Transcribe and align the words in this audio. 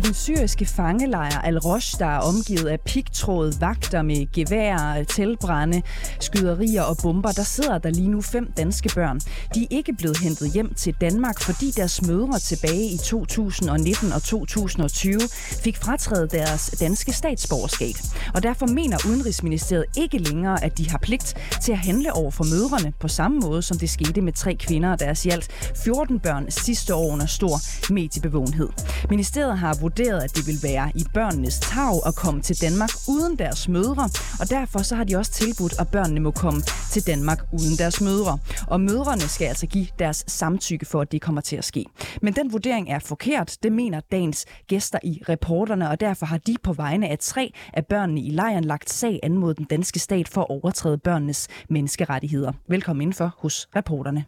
I 0.00 0.02
den 0.02 0.14
syriske 0.14 0.66
fangelejr 0.66 1.38
Al-Rosh, 1.38 1.98
der 1.98 2.06
er 2.06 2.18
omgivet 2.18 2.68
af 2.68 2.80
pigtråd, 2.80 3.58
vagter 3.60 4.02
med 4.02 4.32
gevær, 4.32 5.04
telbrænde, 5.08 5.82
skyderier 6.20 6.82
og 6.82 6.96
bomber, 7.02 7.32
der 7.32 7.42
sidder 7.42 7.78
der 7.78 7.90
lige 7.90 8.08
nu 8.08 8.20
fem 8.20 8.52
danske 8.56 8.90
børn. 8.94 9.20
De 9.54 9.62
er 9.62 9.66
ikke 9.70 9.92
blevet 9.92 10.18
hentet 10.18 10.52
hjem 10.52 10.74
til 10.74 10.94
Danmark, 11.00 11.40
fordi 11.40 11.70
deres 11.70 12.02
mødre 12.02 12.38
tilbage 12.38 12.84
i 12.84 12.96
2019 12.96 14.12
og 14.12 14.22
2020 14.22 15.20
fik 15.64 15.76
fratrædet 15.76 16.32
deres 16.32 16.74
danske 16.80 17.12
statsborgerskab. 17.12 17.94
Og 18.34 18.42
derfor 18.42 18.66
mener 18.66 18.98
Udenrigsministeriet 19.08 19.86
ikke 19.96 20.18
længere, 20.18 20.64
at 20.64 20.78
de 20.78 20.90
har 20.90 20.98
pligt 20.98 21.34
til 21.62 21.72
at 21.72 21.78
handle 21.78 22.12
over 22.12 22.30
for 22.30 22.44
mødrene 22.44 22.92
på 23.00 23.08
samme 23.08 23.40
måde, 23.40 23.62
som 23.62 23.78
det 23.78 23.90
skete 23.90 24.20
med 24.20 24.32
tre 24.32 24.54
kvinder 24.54 24.92
og 24.92 25.00
deres 25.00 25.24
i 25.24 25.28
alt 25.28 25.48
14 25.84 26.20
børn 26.20 26.50
sidste 26.50 26.94
år 26.94 27.12
under 27.12 27.26
stor 27.26 27.56
mediebevågenhed. 27.92 28.68
Ministeriet 29.10 29.58
har 29.58 29.76
vurderet, 29.90 30.22
at 30.22 30.36
det 30.36 30.46
vil 30.46 30.58
være 30.62 30.92
i 30.94 31.04
børnenes 31.14 31.58
tag 31.58 32.06
at 32.06 32.14
komme 32.14 32.42
til 32.42 32.60
Danmark 32.60 32.90
uden 33.08 33.38
deres 33.38 33.68
mødre, 33.68 34.04
og 34.40 34.50
derfor 34.50 34.78
så 34.78 34.94
har 34.96 35.04
de 35.04 35.16
også 35.16 35.32
tilbudt, 35.32 35.74
at 35.80 35.88
børnene 35.88 36.20
må 36.20 36.30
komme 36.30 36.60
til 36.92 37.06
Danmark 37.06 37.40
uden 37.52 37.76
deres 37.78 38.00
mødre. 38.00 38.38
Og 38.66 38.80
mødrene 38.80 39.20
skal 39.20 39.46
altså 39.46 39.66
give 39.66 39.86
deres 39.98 40.24
samtykke 40.26 40.86
for, 40.86 41.00
at 41.00 41.12
det 41.12 41.22
kommer 41.22 41.40
til 41.40 41.56
at 41.56 41.64
ske. 41.64 41.84
Men 42.22 42.32
den 42.34 42.52
vurdering 42.52 42.90
er 42.90 42.98
forkert, 42.98 43.56
det 43.62 43.72
mener 43.72 44.00
dagens 44.12 44.46
gæster 44.66 44.98
i 45.02 45.22
reporterne, 45.28 45.90
og 45.90 46.00
derfor 46.00 46.26
har 46.26 46.38
de 46.38 46.56
på 46.62 46.72
vegne 46.72 47.08
af 47.08 47.18
tre 47.18 47.52
af 47.72 47.86
børnene 47.86 48.20
i 48.20 48.30
lejren 48.30 48.64
lagt 48.64 48.90
sag 48.90 49.20
an 49.22 49.34
mod 49.38 49.54
den 49.54 49.64
danske 49.64 49.98
stat 49.98 50.28
for 50.28 50.40
at 50.40 50.50
overtræde 50.50 50.98
børnenes 50.98 51.48
menneskerettigheder. 51.70 52.52
Velkommen 52.68 53.02
indenfor 53.02 53.34
hos 53.38 53.68
reporterne. 53.76 54.24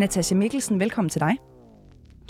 Natasha 0.00 0.34
Mikkelsen, 0.34 0.80
velkommen 0.80 1.10
til 1.10 1.20
dig. 1.20 1.49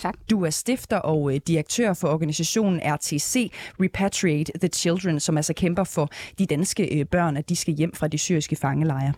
Tak. 0.00 0.14
Du 0.30 0.44
er 0.44 0.50
stifter 0.50 0.96
og 0.96 1.34
øh, 1.34 1.40
direktør 1.46 1.92
for 1.92 2.08
organisationen 2.08 2.80
RTC 2.84 3.52
Repatriate 3.80 4.52
the 4.58 4.68
Children, 4.68 5.20
som 5.20 5.36
altså 5.36 5.54
kæmper 5.54 5.84
for 5.84 6.08
de 6.38 6.46
danske 6.46 6.98
øh, 6.98 7.06
børn, 7.06 7.36
at 7.36 7.48
de 7.48 7.56
skal 7.56 7.74
hjem 7.74 7.94
fra 7.94 8.08
de 8.08 8.18
syriske 8.18 8.56
fangelejre. 8.56 9.12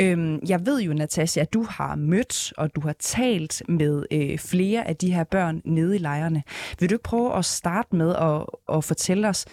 Øhm, 0.00 0.40
jeg 0.48 0.66
ved 0.66 0.82
jo, 0.82 0.92
Natasha, 0.92 1.40
at 1.40 1.54
du 1.54 1.62
har 1.62 1.94
mødt 1.94 2.52
og 2.56 2.74
du 2.74 2.80
har 2.80 2.94
talt 2.98 3.62
med 3.68 4.04
øh, 4.10 4.38
flere 4.38 4.88
af 4.88 4.96
de 4.96 5.14
her 5.14 5.24
børn 5.24 5.62
nede 5.64 5.96
i 5.96 5.98
lejrene. 5.98 6.42
Vil 6.80 6.90
du 6.90 6.94
ikke 6.94 7.02
prøve 7.02 7.38
at 7.38 7.44
starte 7.44 7.96
med 7.96 8.14
at, 8.14 8.42
at 8.76 8.84
fortælle 8.84 9.28
os, 9.28 9.46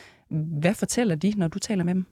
hvad 0.59 0.73
fortæller 0.73 1.15
de, 1.15 1.33
når 1.37 1.47
du 1.47 1.59
taler 1.59 1.83
med 1.83 1.93
dem? 1.95 2.05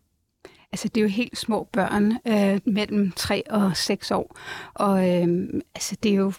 Altså, 0.72 0.88
det 0.88 0.98
er 0.98 1.02
jo 1.02 1.10
helt 1.10 1.38
små 1.38 1.68
børn, 1.74 2.12
øh, 2.28 2.60
mellem 2.74 3.12
3 3.12 3.52
og 3.52 3.78
6 3.78 4.12
år. 4.12 4.38
Og 4.74 5.10
øh, 5.10 5.28
altså, 5.76 5.96
det 6.04 6.12
er 6.12 6.16
jo 6.16 6.34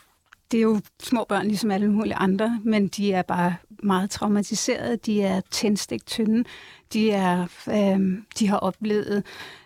det 0.51 0.59
er 0.59 0.63
jo 0.63 0.81
små 1.03 1.25
børn, 1.29 1.47
ligesom 1.47 1.71
alle 1.71 1.93
mulige 1.93 2.15
andre, 2.15 2.61
men 2.65 2.89
de 2.89 3.13
er 3.13 3.23
bare 3.23 3.57
meget 3.83 4.11
traumatiserede. 4.11 4.97
De 4.97 5.23
er 5.23 5.41
tændstik 5.51 6.07
tynde. 6.07 6.45
De, 6.93 7.11
er, 7.11 7.47
øh, 7.69 8.23
de 8.39 8.49
har 8.49 8.57
oplevet 8.57 9.23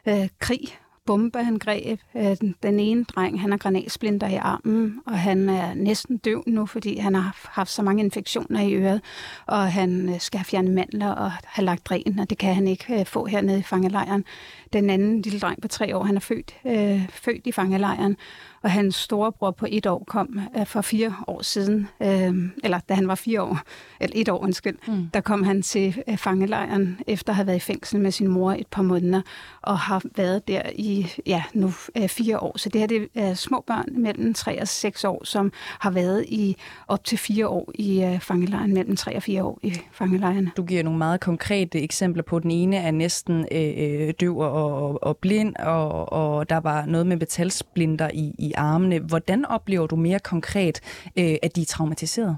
øh, 0.09 0.29
krig, 0.39 0.79
bombeangreb. 1.07 2.01
Øh, 2.17 2.37
den 2.63 2.81
ene 2.81 3.05
dreng, 3.05 3.41
han 3.41 3.51
har 3.51 3.59
granatsplinter 3.59 4.29
i 4.29 4.35
armen, 4.35 5.01
og 5.07 5.19
han 5.19 5.49
er 5.49 5.75
næsten 5.75 6.17
døv 6.17 6.45
nu, 6.47 6.67
fordi 6.67 6.99
han 6.99 7.15
har 7.15 7.37
haft 7.45 7.71
så 7.71 7.83
mange 7.83 8.05
infektioner 8.05 8.61
i 8.61 8.75
øret, 8.75 9.01
og 9.47 9.73
han 9.73 10.09
øh, 10.09 10.21
skal 10.21 10.45
fjerne 10.45 10.71
mandler 10.71 11.11
og 11.11 11.33
have 11.45 11.65
lagt 11.65 11.91
ren, 11.91 12.19
og 12.19 12.31
det 12.31 12.39
kan 12.39 12.55
han 12.55 12.69
ikke 12.69 13.01
øh, 13.01 13.07
få 13.07 13.27
hernede 13.27 13.59
i 13.59 13.63
fangelejren. 13.63 14.25
Den 14.73 14.91
anden 14.91 15.23
lille 15.23 15.41
dreng 15.41 15.63
på 15.63 15.69
tre 15.69 15.97
år, 15.97 16.05
han 16.05 16.17
er 16.17 16.21
født, 16.21 16.55
øh, 16.67 17.09
født 17.09 17.47
i 17.47 17.53
fangelejren, 17.53 18.17
og 18.65 18.71
hans 18.71 18.95
storebror 18.95 19.51
på 19.51 19.67
et 19.69 19.87
år 19.87 20.05
kom 20.07 20.41
øh, 20.57 20.67
for 20.67 20.81
fire 20.81 21.15
år 21.27 21.43
siden, 21.43 21.89
øh, 22.03 22.35
eller 22.65 22.81
da 22.89 22.95
han 22.95 23.09
var 23.09 23.15
fire 23.15 23.43
år, 23.43 23.61
eller 24.01 24.21
et 24.21 24.29
år 24.29 24.39
undskyld, 24.39 24.79
mm. 24.89 25.09
der 25.15 25.21
kom 25.21 25.43
han 25.43 25.63
til 25.63 26.03
øh, 26.09 26.17
fangelejren 26.17 27.01
efter 27.07 27.33
at 27.33 27.37
have 27.37 27.47
været 27.47 27.57
i 27.57 27.61
fængsel 27.61 28.01
med 28.01 28.11
sin 28.11 28.29
mor 28.29 28.53
et 28.53 28.67
par 28.67 28.83
måneder, 28.83 29.21
og 29.63 29.79
har 29.79 30.03
været 30.17 30.49
der 30.49 30.63
i 30.75 31.07
ja, 31.27 31.43
nu 31.55 31.73
øh, 31.97 32.09
fire 32.09 32.39
år. 32.39 32.59
Så 32.59 32.69
det 32.69 32.81
her 32.81 32.89
det 32.89 33.09
er 33.15 33.35
små 33.35 33.65
børn 33.67 33.87
mellem 33.93 34.35
3 34.35 34.61
og 34.61 34.69
6 34.69 35.05
år, 35.05 35.25
som 35.25 35.53
har 35.79 35.91
været 35.91 36.25
i 36.29 36.57
op 36.89 37.05
til 37.05 37.19
fire 37.19 37.49
år 37.49 37.71
i 37.75 38.03
øh, 38.03 38.21
fangelejren, 38.21 38.75
mellem 38.75 38.97
3 38.97 39.17
og 39.17 39.23
4 39.23 39.45
år 39.45 39.59
i 39.63 39.81
fangelejren. 39.93 40.51
Du 40.57 40.65
giver 40.65 40.83
nogle 40.83 40.99
meget 40.99 41.21
konkrete 41.21 41.83
eksempler 41.83 42.23
på. 42.23 42.39
Den 42.39 42.51
ene 42.51 42.77
er 42.77 42.91
næsten 42.91 43.47
øh, 43.53 44.15
døv 44.21 44.39
og, 44.39 45.03
og 45.03 45.17
blind, 45.17 45.57
og, 45.57 46.13
og 46.13 46.49
der 46.49 46.61
var 46.61 46.87
noget 46.87 47.07
med 47.07 47.17
metalsplinter 47.17 48.11
i, 48.15 48.35
i 48.39 48.54
armene. 48.59 48.99
Hvordan 48.99 49.47
oplever 49.47 49.87
du 49.87 49.97
mere 49.97 50.19
konkret, 50.19 50.81
øh, 51.19 51.37
at 51.43 51.57
de 51.57 51.61
er 51.61 51.67
traumatiseret? 51.67 52.37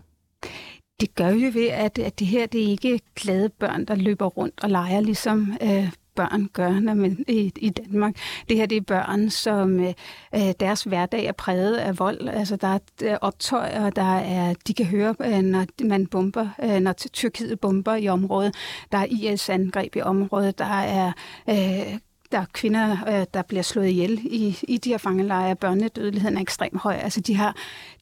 Det 1.01 1.15
gør 1.15 1.29
jo 1.29 1.51
ved, 1.55 1.69
at, 1.69 1.99
at 1.99 2.19
det 2.19 2.27
her 2.27 2.47
det 2.47 2.65
er 2.65 2.69
ikke 2.69 3.01
glade 3.15 3.49
børn, 3.49 3.85
der 3.85 3.95
løber 3.95 4.27
rundt 4.27 4.61
og 4.63 4.71
leger, 4.71 5.01
ligesom 5.01 5.57
øh, 5.63 5.93
børn 6.17 6.49
gør 6.53 6.81
når 6.81 6.95
man, 6.95 7.25
i, 7.29 7.53
i 7.57 7.71
Danmark. 7.71 8.17
Det 8.49 8.57
her 8.57 8.67
det 8.67 8.77
er 8.77 8.81
børn, 8.81 9.31
som 9.31 9.81
øh, 9.81 9.95
øh 10.35 10.53
deres 10.61 10.83
hverdag 10.83 11.25
er 11.25 11.33
præget 11.33 11.77
af 11.77 11.99
vold. 11.99 12.29
Altså 12.29 12.57
der 12.57 12.69
er 12.69 12.79
øh, 13.03 13.17
og 13.23 13.97
der 13.97 14.19
er, 14.19 14.55
de 14.67 14.75
kan 14.75 14.87
høre, 14.87 15.15
øh, 15.25 15.43
når 15.43 15.67
man 15.85 16.07
bomber, 16.07 16.49
øh, 16.63 16.81
når 16.81 16.93
Tyrkiet 16.93 17.61
bomber 17.61 17.95
i 17.95 18.09
området. 18.09 18.55
Der 18.93 18.99
er 18.99 19.07
IS-angreb 19.11 19.97
i 19.97 20.01
området. 20.01 20.59
Der 20.59 20.65
er 20.65 21.13
øh, 21.49 21.99
der 22.33 22.39
er 22.39 22.45
kvinder, 22.53 22.97
øh, 23.09 23.27
der 23.35 23.43
bliver 23.43 23.63
slået 23.63 23.89
ihjel 23.89 24.21
i, 24.25 24.59
i 24.69 24.79
de 24.79 24.89
her 24.89 24.99
fangelejre. 24.99 25.57
Børnedødeligheden 25.57 26.37
er 26.37 26.41
ekstremt 26.41 26.81
høj. 26.81 26.95
Altså 26.95 27.21
de 27.21 27.35
har, 27.35 27.57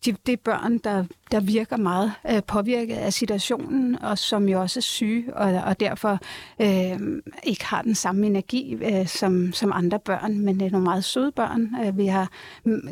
de, 0.04 0.16
det 0.26 0.32
er 0.32 0.36
børn, 0.44 0.78
der, 0.78 1.04
der 1.30 1.40
virker 1.40 1.76
meget 1.76 2.12
øh, 2.30 2.42
påvirket 2.46 2.94
af 2.94 3.12
situationen, 3.12 4.02
og 4.02 4.18
som 4.18 4.48
jo 4.48 4.60
også 4.60 4.80
er 4.80 4.82
syge, 4.82 5.36
og, 5.36 5.62
og 5.62 5.80
derfor 5.80 6.18
øh, 6.60 7.22
ikke 7.42 7.64
har 7.64 7.82
den 7.82 7.94
samme 7.94 8.26
energi 8.26 8.74
øh, 8.74 9.06
som, 9.06 9.52
som 9.52 9.72
andre 9.74 9.98
børn, 9.98 10.38
men 10.38 10.60
det 10.60 10.66
er 10.66 10.70
nogle 10.70 10.84
meget 10.84 11.04
søde 11.04 11.32
børn. 11.32 11.68
Øh, 11.86 11.98
vi 11.98 12.06
har, 12.06 12.30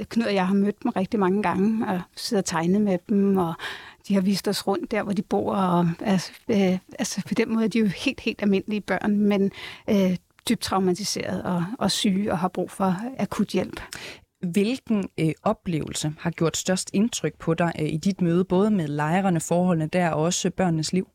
Knud 0.09 0.27
og 0.27 0.35
jeg 0.35 0.47
har 0.47 0.55
mødt 0.55 0.83
dem 0.83 0.91
rigtig 0.97 1.21
mange 1.21 1.43
gange, 1.43 1.89
og 1.89 2.01
sidder 2.17 2.41
og 2.41 2.45
tegnet 2.47 2.81
med 2.81 2.99
dem, 3.09 3.37
og 3.37 3.55
de 4.09 4.15
har 4.15 4.21
vist 4.21 4.49
os 4.49 4.67
rundt 4.67 4.91
der, 4.91 5.03
hvor 5.03 5.13
de 5.13 5.23
bor, 5.23 5.55
og 5.55 5.89
altså, 6.01 6.33
øh, 6.49 6.79
altså 6.99 7.23
på 7.29 7.35
den 7.35 7.55
måde 7.55 7.65
er 7.65 7.69
de 7.69 7.79
jo 7.79 7.87
helt, 7.87 8.21
helt 8.21 8.43
almindelige 8.43 8.81
børn, 8.81 9.17
men 9.17 9.51
øh, 9.91 10.17
dybt 10.49 10.61
traumatiseret 10.61 11.43
og, 11.43 11.65
og 11.79 11.91
syge 11.91 12.33
og 12.33 12.39
har 12.39 12.49
brug 12.49 12.71
for 12.71 12.97
akut 13.19 13.49
hjælp. 13.49 13.81
Hvilken 14.53 15.09
øh, 15.21 15.33
oplevelse 15.43 16.13
har 16.19 16.31
gjort 16.31 16.57
størst 16.57 16.91
indtryk 16.93 17.39
på 17.39 17.55
dig 17.55 17.73
øh, 17.81 17.89
i 17.89 17.97
dit 17.97 18.21
møde, 18.21 18.45
både 18.45 18.71
med 18.71 18.89
lejrene, 18.89 19.41
forholdene 19.41 19.87
der 19.87 20.11
og 20.11 20.23
også 20.23 20.51
børnenes 20.51 20.93
liv? 20.93 21.09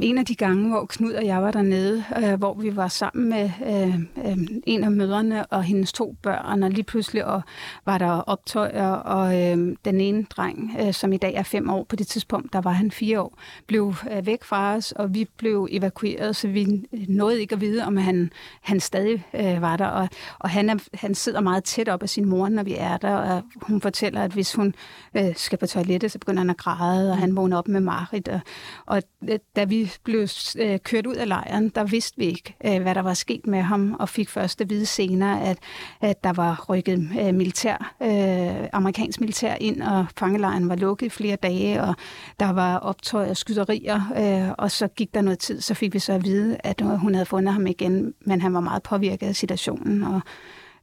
En 0.00 0.18
af 0.18 0.26
de 0.26 0.34
gange, 0.34 0.68
hvor 0.68 0.86
Knud 0.88 1.12
og 1.12 1.26
jeg 1.26 1.42
var 1.42 1.50
dernede, 1.50 2.04
øh, 2.22 2.34
hvor 2.38 2.54
vi 2.54 2.76
var 2.76 2.88
sammen 2.88 3.28
med 3.28 3.50
øh, 3.66 4.28
øh, 4.30 4.38
en 4.66 4.84
af 4.84 4.92
mødrene 4.92 5.46
og 5.46 5.62
hendes 5.62 5.92
to 5.92 6.16
børn, 6.22 6.62
og 6.62 6.70
lige 6.70 6.84
pludselig 6.84 7.24
og 7.24 7.42
var 7.86 7.98
der 7.98 8.10
optøjer, 8.10 8.90
og 8.90 9.40
øh, 9.42 9.76
den 9.84 10.00
ene 10.00 10.24
dreng, 10.24 10.76
øh, 10.80 10.92
som 10.92 11.12
i 11.12 11.16
dag 11.16 11.34
er 11.34 11.42
fem 11.42 11.70
år, 11.70 11.84
på 11.88 11.96
det 11.96 12.06
tidspunkt, 12.06 12.52
der 12.52 12.60
var 12.60 12.70
han 12.70 12.90
fire 12.90 13.20
år, 13.20 13.38
blev 13.66 13.94
øh, 14.10 14.26
væk 14.26 14.44
fra 14.44 14.76
os, 14.76 14.92
og 14.92 15.14
vi 15.14 15.26
blev 15.36 15.68
evakueret, 15.70 16.36
så 16.36 16.48
vi 16.48 16.66
nåede 17.08 17.40
ikke 17.40 17.54
at 17.54 17.60
vide, 17.60 17.84
om 17.84 17.96
han, 17.96 18.30
han 18.62 18.80
stadig 18.80 19.24
øh, 19.34 19.62
var 19.62 19.76
der. 19.76 19.86
Og, 19.86 20.08
og 20.38 20.50
han, 20.50 20.70
er, 20.70 20.76
han 20.94 21.14
sidder 21.14 21.40
meget 21.40 21.64
tæt 21.64 21.88
op 21.88 22.02
af 22.02 22.08
sin 22.08 22.28
mor, 22.28 22.48
når 22.48 22.62
vi 22.62 22.74
er 22.78 22.96
der, 22.96 23.14
og 23.14 23.42
hun 23.62 23.80
fortæller, 23.80 24.22
at 24.22 24.32
hvis 24.32 24.54
hun 24.54 24.74
øh, 25.16 25.36
skal 25.36 25.58
på 25.58 25.66
toilettet, 25.66 26.12
så 26.12 26.18
begynder 26.18 26.40
han 26.40 26.50
at 26.50 26.56
græde, 26.56 27.10
og 27.10 27.18
han 27.18 27.36
vågner 27.36 27.56
op 27.56 27.68
med 27.68 27.80
Marit. 27.80 28.28
Og, 28.28 28.40
og 28.86 29.02
da 29.56 29.64
vi 29.64 29.81
blev 30.04 30.28
øh, 30.58 30.78
kørt 30.78 31.06
ud 31.06 31.14
af 31.14 31.28
lejren, 31.28 31.68
der 31.68 31.84
vidste 31.84 32.18
vi 32.18 32.24
ikke, 32.24 32.54
øh, 32.64 32.82
hvad 32.82 32.94
der 32.94 33.02
var 33.02 33.14
sket 33.14 33.46
med 33.46 33.62
ham, 33.62 33.96
og 34.00 34.08
fik 34.08 34.28
først 34.28 34.60
at 34.60 34.70
vide 34.70 34.86
senere, 34.86 35.42
at, 35.42 35.58
at 36.00 36.24
der 36.24 36.32
var 36.32 36.64
rykket 36.68 37.08
øh, 37.20 37.34
militær, 37.34 37.94
øh, 38.02 38.68
amerikansk 38.72 39.20
militær 39.20 39.54
ind, 39.60 39.82
og 39.82 40.06
fangelejren 40.18 40.68
var 40.68 40.76
lukket 40.76 41.06
i 41.06 41.10
flere 41.10 41.36
dage, 41.36 41.82
og 41.82 41.94
der 42.40 42.52
var 42.52 42.76
optøj 42.76 43.30
og 43.30 43.36
skyderier, 43.36 44.00
øh, 44.16 44.54
og 44.58 44.70
så 44.70 44.88
gik 44.88 45.14
der 45.14 45.20
noget 45.20 45.38
tid, 45.38 45.60
så 45.60 45.74
fik 45.74 45.94
vi 45.94 45.98
så 45.98 46.12
at 46.12 46.24
vide, 46.24 46.56
at 46.64 46.80
hun 46.80 47.14
havde 47.14 47.26
fundet 47.26 47.52
ham 47.52 47.66
igen, 47.66 48.14
men 48.20 48.40
han 48.40 48.54
var 48.54 48.60
meget 48.60 48.82
påvirket 48.82 49.26
af 49.26 49.36
situationen, 49.36 50.02
og 50.02 50.20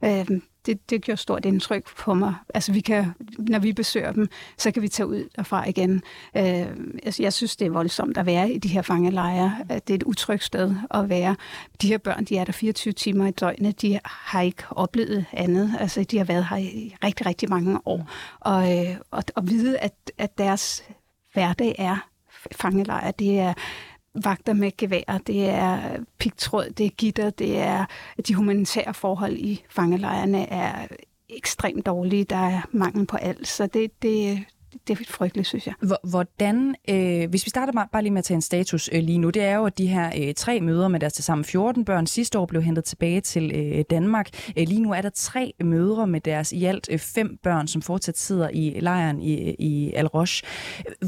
Øh, 0.04 0.40
det, 0.66 0.90
det 0.90 1.02
gjorde 1.02 1.20
stort 1.20 1.44
indtryk 1.44 1.96
på 1.96 2.14
mig. 2.14 2.34
Altså, 2.54 2.72
vi 2.72 2.80
kan, 2.80 3.06
når 3.38 3.58
vi 3.58 3.72
besøger 3.72 4.12
dem, 4.12 4.28
så 4.58 4.70
kan 4.70 4.82
vi 4.82 4.88
tage 4.88 5.06
ud 5.06 5.28
derfra 5.36 5.68
igen. 5.68 6.02
Øh, 6.36 6.66
altså, 7.02 7.22
jeg 7.22 7.32
synes, 7.32 7.56
det 7.56 7.66
er 7.66 7.70
voldsomt 7.70 8.18
at 8.18 8.26
være 8.26 8.52
i 8.52 8.58
de 8.58 8.68
her 8.68 8.82
fangelejre. 8.82 9.56
Det 9.68 9.90
er 9.90 9.94
et 9.94 10.02
utrygt 10.02 10.44
sted 10.44 10.74
at 10.90 11.08
være. 11.08 11.36
De 11.82 11.88
her 11.88 11.98
børn, 11.98 12.24
de 12.24 12.36
er 12.36 12.44
der 12.44 12.52
24 12.52 12.92
timer 12.92 13.26
i 13.26 13.30
døgnet. 13.30 13.82
De 13.82 14.00
har 14.04 14.40
ikke 14.40 14.62
oplevet 14.70 15.24
andet. 15.32 15.74
Altså, 15.80 16.04
de 16.04 16.18
har 16.18 16.24
været 16.24 16.46
her 16.50 16.56
i 16.56 16.96
rigtig, 17.04 17.26
rigtig 17.26 17.50
mange 17.50 17.78
år. 17.84 18.10
Og, 18.40 18.78
øh, 18.78 18.96
og, 19.10 19.24
og 19.34 19.48
vide, 19.48 19.78
at, 19.78 19.94
at 20.18 20.38
deres 20.38 20.84
hverdag 21.32 21.74
er 21.78 21.96
fangelejre, 22.52 23.12
det 23.18 23.38
er 23.38 23.54
vagter 24.14 24.52
med 24.52 24.76
gevær, 24.76 25.18
det 25.26 25.48
er 25.48 25.98
pigtråd, 26.18 26.70
det 26.70 26.86
er 26.86 26.90
gitter, 26.90 27.30
det 27.30 27.58
er 27.58 27.84
de 28.26 28.34
humanitære 28.34 28.94
forhold 28.94 29.36
i 29.36 29.64
fangelejrene 29.70 30.48
er 30.48 30.86
ekstremt 31.28 31.86
dårlige. 31.86 32.24
Der 32.24 32.36
er 32.36 32.60
mangel 32.72 33.06
på 33.06 33.16
alt, 33.16 33.48
så 33.48 33.66
det, 33.66 34.02
det, 34.02 34.44
det 34.88 35.00
er 35.00 35.04
frygteligt, 35.08 35.48
synes 35.48 35.66
jeg. 35.66 35.74
Hvordan, 36.04 36.74
øh, 36.88 37.30
hvis 37.30 37.46
vi 37.46 37.50
starter 37.50 37.72
bare 37.92 38.02
lige 38.02 38.12
med 38.12 38.18
at 38.18 38.24
tage 38.24 38.34
en 38.34 38.42
status 38.42 38.90
øh, 38.92 39.02
lige 39.02 39.18
nu, 39.18 39.30
det 39.30 39.42
er 39.42 39.56
jo, 39.56 39.66
at 39.66 39.78
de 39.78 39.86
her 39.86 40.12
øh, 40.18 40.34
tre 40.34 40.60
møder 40.60 40.88
med 40.88 41.00
deres 41.00 41.12
tilsammen 41.12 41.44
14 41.44 41.84
børn 41.84 42.06
sidste 42.06 42.38
år 42.38 42.46
blev 42.46 42.62
hentet 42.62 42.84
tilbage 42.84 43.20
til 43.20 43.52
øh, 43.54 43.84
Danmark. 43.90 44.28
Øh, 44.58 44.68
lige 44.68 44.80
nu 44.80 44.92
er 44.92 45.00
der 45.00 45.10
tre 45.14 45.52
mødre 45.64 46.06
med 46.06 46.20
deres 46.20 46.52
i 46.52 46.64
alt 46.64 46.88
øh, 46.92 46.98
fem 46.98 47.38
børn, 47.42 47.68
som 47.68 47.82
fortsat 47.82 48.18
sidder 48.18 48.48
i 48.52 48.80
lejren 48.80 49.22
i, 49.22 49.54
i 49.58 49.92
Al 49.92 50.06
Roche. 50.06 50.46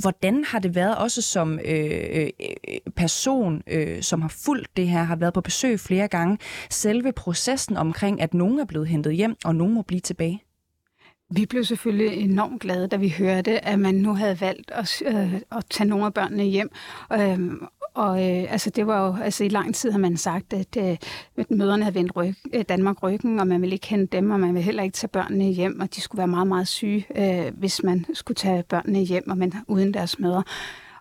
Hvordan 0.00 0.44
har 0.44 0.58
det 0.58 0.74
været 0.74 0.96
også 0.96 1.22
som 1.22 1.58
øh, 1.64 2.12
øh, 2.20 2.30
person, 2.96 3.62
øh, 3.66 4.02
som 4.02 4.22
har 4.22 4.28
fulgt 4.28 4.76
det 4.76 4.88
her, 4.88 5.02
har 5.02 5.16
været 5.16 5.34
på 5.34 5.40
besøg 5.40 5.80
flere 5.80 6.08
gange, 6.08 6.38
selve 6.70 7.12
processen 7.12 7.76
omkring, 7.76 8.20
at 8.20 8.34
nogen 8.34 8.58
er 8.58 8.64
blevet 8.64 8.88
hentet 8.88 9.14
hjem, 9.14 9.36
og 9.44 9.54
nogen 9.54 9.74
må 9.74 9.82
blive 9.82 10.00
tilbage? 10.00 10.42
Vi 11.34 11.46
blev 11.46 11.64
selvfølgelig 11.64 12.18
enormt 12.18 12.60
glade, 12.60 12.86
da 12.86 12.96
vi 12.96 13.14
hørte, 13.18 13.64
at 13.64 13.78
man 13.78 13.94
nu 13.94 14.14
havde 14.14 14.40
valgt 14.40 14.70
at, 14.70 15.02
øh, 15.06 15.34
at 15.34 15.64
tage 15.70 15.88
nogle 15.88 16.06
af 16.06 16.14
børnene 16.14 16.42
hjem. 16.42 16.70
Øh, 17.12 17.38
og 17.94 18.30
øh, 18.30 18.52
altså, 18.52 18.70
det 18.70 18.86
var 18.86 19.06
jo, 19.06 19.16
altså, 19.22 19.44
i 19.44 19.48
lang 19.48 19.74
tid 19.74 19.90
har 19.90 19.98
man 19.98 20.16
sagt, 20.16 20.52
at, 20.52 20.76
øh, 20.78 20.96
møderne 21.50 21.82
havde 21.82 21.94
vendt 21.94 22.16
ryg, 22.16 22.34
øh, 22.52 22.64
Danmark 22.68 23.02
ryggen, 23.02 23.40
og 23.40 23.46
man 23.46 23.60
ville 23.60 23.72
ikke 23.72 23.86
kende 23.86 24.06
dem, 24.06 24.30
og 24.30 24.40
man 24.40 24.54
ville 24.54 24.64
heller 24.64 24.82
ikke 24.82 24.94
tage 24.94 25.08
børnene 25.08 25.44
hjem, 25.44 25.80
og 25.80 25.94
de 25.94 26.00
skulle 26.00 26.18
være 26.18 26.28
meget, 26.28 26.46
meget 26.46 26.68
syge, 26.68 27.06
øh, 27.16 27.52
hvis 27.58 27.82
man 27.82 28.06
skulle 28.14 28.36
tage 28.36 28.62
børnene 28.62 28.98
hjem, 28.98 29.30
og 29.30 29.38
man 29.38 29.52
uden 29.66 29.94
deres 29.94 30.18
mødre. 30.18 30.42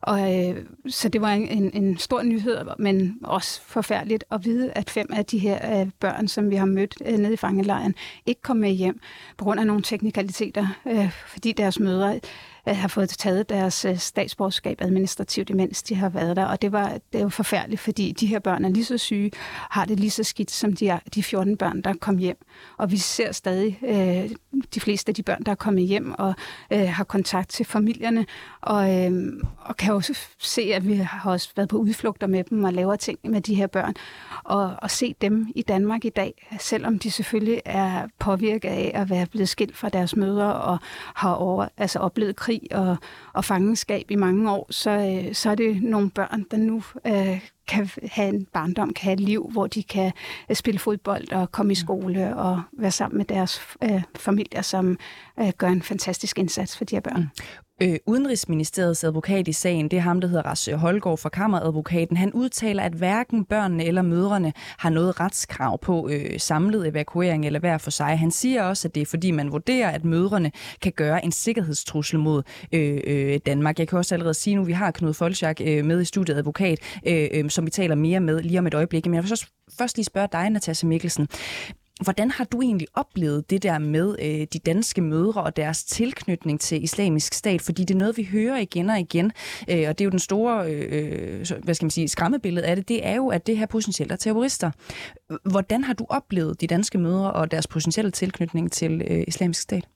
Og, 0.02 0.50
øh, 0.50 0.66
så 0.88 1.10
det 1.10 1.22
var 1.22 1.32
en, 1.32 1.72
en 1.74 1.98
stor 1.98 2.24
nyhed, 2.24 2.58
men 2.80 3.20
også 3.24 3.62
forfærdeligt 3.62 4.24
at 4.32 4.46
vide, 4.46 4.72
at 4.72 4.90
fem 4.90 5.08
af 5.14 5.26
de 5.26 5.40
her 5.40 5.82
øh, 5.82 5.90
børn, 6.00 6.28
som 6.28 6.50
vi 6.50 6.56
har 6.56 6.66
mødt 6.66 6.96
øh, 7.06 7.18
nede 7.18 7.34
i 7.34 7.38
fangelejren, 7.38 7.96
ikke 8.26 8.42
kom 8.42 8.58
med 8.58 8.72
hjem 8.72 9.00
på 9.38 9.44
grund 9.44 9.60
af 9.60 9.68
nogle 9.68 9.82
teknikaliteter, 9.82 10.68
øh, 10.88 11.12
fordi 11.28 11.52
deres 11.52 11.80
mødre 11.80 12.20
Øh, 12.70 12.78
har 12.78 12.88
fået 12.88 13.10
taget 13.10 13.50
deres 13.50 13.86
øh, 13.86 13.98
statsborgerskab 13.98 14.82
administrativt, 14.82 15.50
imens 15.50 15.84
de 15.84 15.96
har 15.96 16.10
været 16.10 16.36
der. 16.36 16.46
Og 16.46 16.62
det 16.62 16.72
var, 16.72 16.98
det 17.14 17.24
var 17.24 17.30
forfærdeligt, 17.30 17.82
fordi 17.82 18.12
de 18.12 18.28
her 18.28 18.40
børn 18.40 18.66
er 18.66 18.70
lige 18.70 18.86
så 18.86 18.98
syge, 18.98 19.32
har 19.70 19.86
det 19.86 20.00
lige 20.00 20.12
så 20.12 20.24
skidt 20.24 20.52
som 20.52 20.74
de, 20.74 20.88
er, 20.88 21.00
de 21.16 21.24
14 21.24 21.58
børn, 21.58 21.82
der 21.82 21.94
kom 21.94 22.18
hjem. 22.18 22.38
Og 22.78 22.92
vi 22.92 22.98
ser 22.98 23.32
stadig 23.32 23.80
øh, 23.88 24.30
de 24.74 24.80
fleste 24.80 25.10
af 25.10 25.16
de 25.16 25.24
børn, 25.24 25.44
der 25.44 25.52
er 25.52 25.56
kommet 25.56 25.84
hjem 25.84 26.16
og 26.18 26.34
øh, 26.72 26.88
har 26.90 27.04
kontakt 27.04 27.50
til 27.50 27.66
familierne, 27.66 28.26
og, 28.62 28.96
øh, 28.96 29.34
og 29.58 29.78
kan 29.78 29.94
også 29.94 30.20
se, 30.40 30.62
at 30.62 30.88
vi 30.88 30.96
har 30.96 31.32
også 31.32 31.50
været 31.56 31.70
på 31.70 31.78
udflugter 31.78 32.28
med 32.28 32.44
dem 32.44 32.64
og 32.64 32.74
laver 32.74 32.96
ting 32.96 33.20
med 33.24 33.42
de 33.42 33.56
her 33.56 33.68
børn. 33.68 33.94
Og, 34.44 34.76
og 34.82 34.92
se 34.92 35.16
dem 35.22 35.48
i 35.56 35.62
Danmark 35.62 36.06
i 36.06 36.10
dag, 36.10 36.48
selvom 36.60 37.00
de 37.00 37.12
selvfølgelig 37.12 37.62
er 37.66 38.08
påvirket 38.20 38.70
af 38.70 38.92
at 38.96 39.10
være 39.10 39.26
blevet 39.26 39.50
skilt 39.50 39.78
fra 39.78 39.90
deres 39.90 40.16
mødre 40.16 40.54
og 40.54 40.78
har 41.16 41.34
over, 41.34 41.68
altså 41.78 42.00
oplevet 42.00 42.36
krig 42.36 42.51
og, 42.72 42.98
og 43.34 43.46
fangenskab 43.46 44.12
i 44.12 44.16
mange 44.16 44.52
år, 44.52 44.68
så, 44.70 44.90
øh, 44.90 45.34
så 45.36 45.50
er 45.50 45.56
det 45.56 45.84
nogle 45.84 46.10
børn, 46.10 46.46
der 46.52 46.58
nu 46.58 46.84
øh, 47.08 47.42
kan 47.68 47.90
have 48.12 48.30
en 48.30 48.46
barndom, 48.54 48.94
kan 48.94 49.04
have 49.04 49.14
et 49.14 49.20
liv, 49.20 49.50
hvor 49.52 49.68
de 49.68 49.84
kan 49.84 50.12
øh, 50.50 50.56
spille 50.56 50.80
fodbold 50.80 51.32
og 51.32 51.52
komme 51.52 51.72
i 51.72 51.76
skole 51.76 52.36
og 52.36 52.62
være 52.74 52.92
sammen 52.92 53.18
med 53.18 53.26
deres 53.26 53.62
øh, 53.84 54.02
familier, 54.16 54.62
som 54.62 54.98
øh, 55.40 55.52
gør 55.58 55.68
en 55.68 55.82
fantastisk 55.82 56.40
indsats 56.40 56.78
for 56.78 56.86
de 56.86 56.96
her 56.96 57.02
børn. 57.02 57.30
Øh, 57.84 57.96
Udenrigsministeriets 58.06 59.04
advokat 59.04 59.48
i 59.48 59.54
sagen, 59.54 59.88
det 59.88 59.98
er 59.98 60.02
ham, 60.02 60.22
der 60.22 60.28
hedder 60.28 60.44
Ras 60.44 60.70
Holgaard 60.74 61.18
fra 61.18 61.30
Kammeradvokaten. 61.30 62.18
Han 62.18 62.34
udtaler, 62.34 62.84
at 62.84 62.94
hverken 62.94 63.46
børnene 63.46 63.86
eller 63.86 64.02
mødrene 64.02 64.54
har 64.78 64.90
noget 64.90 65.20
retskrav 65.20 65.80
på 65.80 66.10
øh, 66.12 66.40
samlet 66.40 66.88
evakuering 66.88 67.46
eller 67.46 67.60
hver 67.60 67.78
for 67.78 67.92
sig. 67.92 68.20
Han 68.20 68.32
siger 68.32 68.64
også, 68.64 68.88
at 68.88 68.96
det 68.96 69.02
er 69.02 69.06
fordi, 69.06 69.32
man 69.32 69.52
vurderer, 69.52 69.90
at 69.90 70.06
mødrene 70.06 70.52
kan 70.82 70.92
gøre 70.92 71.26
en 71.26 71.32
sikkerhedstrussel 71.32 72.20
mod 72.20 72.44
øh, 72.72 73.00
øh, 73.08 73.40
Danmark. 73.46 73.80
Jeg 73.80 73.88
kan 73.88 73.98
også 73.98 74.16
allerede 74.16 74.34
sige 74.34 74.56
nu, 74.56 74.64
vi 74.64 74.74
har 74.74 74.92
Knud 74.92 75.14
Folchak 75.14 75.62
øh, 75.62 75.86
med 75.86 76.02
i 76.02 76.06
studiet 76.06 76.38
advokat, 76.38 76.80
øh, 77.08 77.28
øh, 77.34 77.50
som 77.52 77.66
vi 77.66 77.72
taler 77.72 77.96
mere 77.96 78.20
med 78.20 78.42
lige 78.42 78.60
om 78.60 78.68
et 78.68 78.74
øjeblik. 78.74 79.06
Men 79.06 79.14
jeg 79.14 79.24
vil 79.24 79.38
så 79.38 79.46
først 79.78 79.98
lige 79.98 80.06
spørge 80.06 80.28
dig, 80.32 80.50
Natasha 80.50 80.88
Mikkelsen. 80.88 81.28
Hvordan 82.02 82.32
har 82.32 82.44
du 82.44 82.62
egentlig 82.62 82.88
oplevet 82.94 83.50
det 83.50 83.64
der 83.64 83.80
med 83.80 84.16
øh, 84.22 84.48
de 84.54 84.60
danske 84.60 85.02
mødre 85.02 85.44
og 85.44 85.56
deres 85.56 85.84
tilknytning 85.84 86.60
til 86.60 86.84
islamisk 86.84 87.34
stat? 87.34 87.62
Fordi 87.62 87.84
det 87.84 87.94
er 87.94 87.98
noget, 87.98 88.18
vi 88.18 88.24
hører 88.32 88.58
igen 88.58 88.90
og 88.90 89.00
igen, 89.00 89.32
øh, 89.70 89.90
og 89.90 90.00
det 90.00 90.02
er 90.02 90.06
jo 90.06 90.10
den 90.10 90.20
store 90.20 90.72
øh, 90.72 90.88
øh 90.92 91.46
hvad 91.64 91.74
skal 91.74 91.86
man 91.86 91.92
sige, 91.92 92.08
skræmmebillede 92.08 92.66
af 92.66 92.76
det, 92.76 92.88
det 92.88 93.08
er 93.08 93.16
jo, 93.16 93.28
at 93.28 93.48
det 93.48 93.58
her 93.58 93.66
potentielle 93.66 94.14
er 94.14 94.18
terrorister. 94.18 94.72
Hvordan 95.50 95.84
har 95.84 95.94
du 95.94 96.06
oplevet 96.10 96.62
de 96.62 96.68
danske 96.68 96.98
mødre 96.98 97.34
og 97.34 97.52
deres 97.52 97.68
potentielle 97.68 98.12
tilknytning 98.12 98.72
til 98.72 99.02
øh, 99.08 99.24
islamisk 99.28 99.62
stat? 99.62 99.88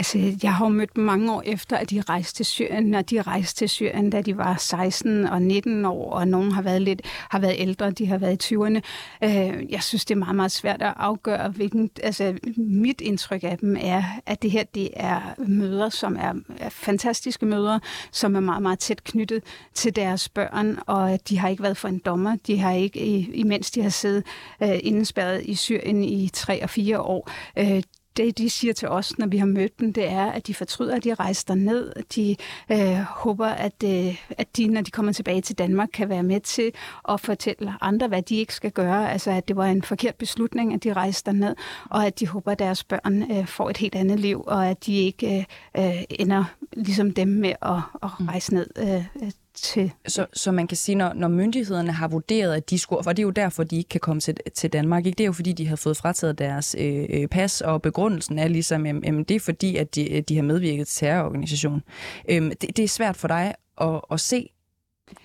Altså, 0.00 0.36
jeg 0.42 0.54
har 0.54 0.64
jo 0.64 0.68
mødt 0.68 0.96
dem 0.96 1.04
mange 1.04 1.32
år 1.32 1.42
efter, 1.46 1.76
at 1.76 1.90
de 1.90 2.00
rejste 2.00 2.36
til 2.36 2.46
Syrien, 2.46 2.84
når 2.84 3.02
de 3.02 3.22
rejste 3.22 3.58
til 3.58 3.68
Syrien, 3.68 4.10
da 4.10 4.22
de 4.22 4.36
var 4.36 4.56
16 4.56 5.26
og 5.26 5.42
19 5.42 5.84
år, 5.84 6.12
og 6.12 6.28
nogen 6.28 6.52
har 6.52 6.62
været 6.62 6.82
lidt 6.82 7.02
har 7.04 7.38
været 7.38 7.54
ældre, 7.58 7.90
de 7.90 8.06
har 8.06 8.18
været 8.18 8.50
i 8.50 8.54
20'erne. 8.54 8.80
Øh, 9.24 9.72
jeg 9.72 9.82
synes, 9.82 10.04
det 10.04 10.14
er 10.14 10.18
meget, 10.18 10.36
meget 10.36 10.50
svært 10.50 10.82
at 10.82 10.92
afgøre, 10.96 11.48
hvilken... 11.48 11.90
Altså, 12.02 12.38
mit 12.56 13.00
indtryk 13.00 13.44
af 13.44 13.58
dem 13.58 13.76
er, 13.80 14.02
at 14.26 14.42
det 14.42 14.50
her, 14.50 14.64
det 14.74 14.90
er 14.96 15.20
møder, 15.38 15.88
som 15.88 16.16
er, 16.16 16.34
er 16.58 16.68
fantastiske 16.68 17.46
møder, 17.46 17.78
som 18.12 18.36
er 18.36 18.40
meget, 18.40 18.62
meget 18.62 18.78
tæt 18.78 19.04
knyttet 19.04 19.42
til 19.74 19.96
deres 19.96 20.28
børn, 20.28 20.78
og 20.86 21.18
de 21.28 21.38
har 21.38 21.48
ikke 21.48 21.62
været 21.62 21.76
for 21.76 21.88
en 21.88 21.98
dommer. 21.98 22.36
De 22.46 22.58
har 22.58 22.72
ikke, 22.72 23.00
imens 23.34 23.70
de 23.70 23.82
har 23.82 23.90
siddet 23.90 24.24
øh, 24.62 24.78
indespærret 24.82 25.42
i 25.44 25.54
Syrien 25.54 26.04
i 26.04 26.28
tre 26.28 26.62
og 26.62 26.70
fire 26.70 27.00
år, 27.00 27.30
øh, 27.58 27.82
det, 28.26 28.38
de 28.38 28.50
siger 28.50 28.72
til 28.72 28.88
os, 28.88 29.18
når 29.18 29.26
vi 29.26 29.36
har 29.36 29.46
mødt 29.46 29.80
dem, 29.80 29.92
det 29.92 30.08
er, 30.08 30.26
at 30.26 30.46
de 30.46 30.54
fortryder, 30.54 30.96
at 30.96 31.04
de 31.04 31.14
rejser 31.14 31.54
ned. 31.54 31.92
De 32.14 32.36
øh, 32.72 32.96
håber, 32.96 33.46
at, 33.46 33.84
øh, 33.84 34.22
at 34.38 34.56
de, 34.56 34.66
når 34.66 34.80
de 34.80 34.90
kommer 34.90 35.12
tilbage 35.12 35.40
til 35.40 35.58
Danmark, 35.58 35.88
kan 35.92 36.08
være 36.08 36.22
med 36.22 36.40
til 36.40 36.72
at 37.08 37.20
fortælle 37.20 37.74
andre, 37.80 38.08
hvad 38.08 38.22
de 38.22 38.36
ikke 38.36 38.54
skal 38.54 38.70
gøre. 38.70 39.12
Altså, 39.12 39.30
at 39.30 39.48
det 39.48 39.56
var 39.56 39.66
en 39.66 39.82
forkert 39.82 40.14
beslutning, 40.14 40.74
at 40.74 40.84
de 40.84 40.92
rejste 40.92 41.32
ned, 41.32 41.56
og 41.90 42.06
at 42.06 42.20
de 42.20 42.26
håber, 42.26 42.52
at 42.52 42.58
deres 42.58 42.84
børn 42.84 43.32
øh, 43.32 43.46
får 43.46 43.70
et 43.70 43.76
helt 43.76 43.94
andet 43.94 44.20
liv, 44.20 44.44
og 44.46 44.66
at 44.66 44.86
de 44.86 44.96
ikke 44.96 45.46
øh, 45.76 45.84
øh 45.86 46.02
ender 46.10 46.44
ligesom 46.72 47.14
dem 47.14 47.28
med 47.28 47.52
at, 47.62 47.80
at 48.02 48.10
rejse 48.28 48.54
ned 48.54 48.66
øh, 48.78 49.24
øh 49.24 49.30
til. 49.62 49.92
Så, 50.08 50.26
så 50.32 50.52
man 50.52 50.66
kan 50.66 50.76
sige, 50.76 50.94
når, 50.94 51.12
når 51.12 51.28
myndighederne 51.28 51.92
har 51.92 52.08
vurderet, 52.08 52.54
at 52.54 52.70
de 52.70 52.78
skulle, 52.78 53.04
for 53.04 53.12
det 53.12 53.18
er 53.18 53.26
jo 53.26 53.30
derfor, 53.30 53.64
de 53.64 53.76
ikke 53.76 53.88
kan 53.88 54.00
komme 54.00 54.20
til, 54.20 54.36
til 54.54 54.72
Danmark, 54.72 55.06
ikke? 55.06 55.16
det 55.16 55.24
er 55.24 55.26
jo 55.26 55.32
fordi, 55.32 55.52
de 55.52 55.66
har 55.66 55.76
fået 55.76 55.96
frataget 55.96 56.38
deres 56.38 56.76
øh, 56.78 57.06
øh 57.10 57.28
pas, 57.28 57.60
og 57.60 57.82
begrundelsen 57.82 58.38
er 58.38 58.48
ligesom, 58.48 58.86
jamen, 58.86 59.24
det 59.24 59.34
er 59.34 59.40
fordi, 59.40 59.76
at 59.76 59.94
de, 59.94 60.20
de 60.20 60.36
har 60.36 60.42
medvirket 60.42 60.88
til 60.88 60.98
terrororganisation. 60.98 61.82
Øhm, 62.28 62.52
det, 62.60 62.76
det 62.76 62.84
er 62.84 62.88
svært 62.88 63.16
for 63.16 63.28
dig 63.28 63.54
at, 63.80 64.00
at 64.10 64.20
se 64.20 64.50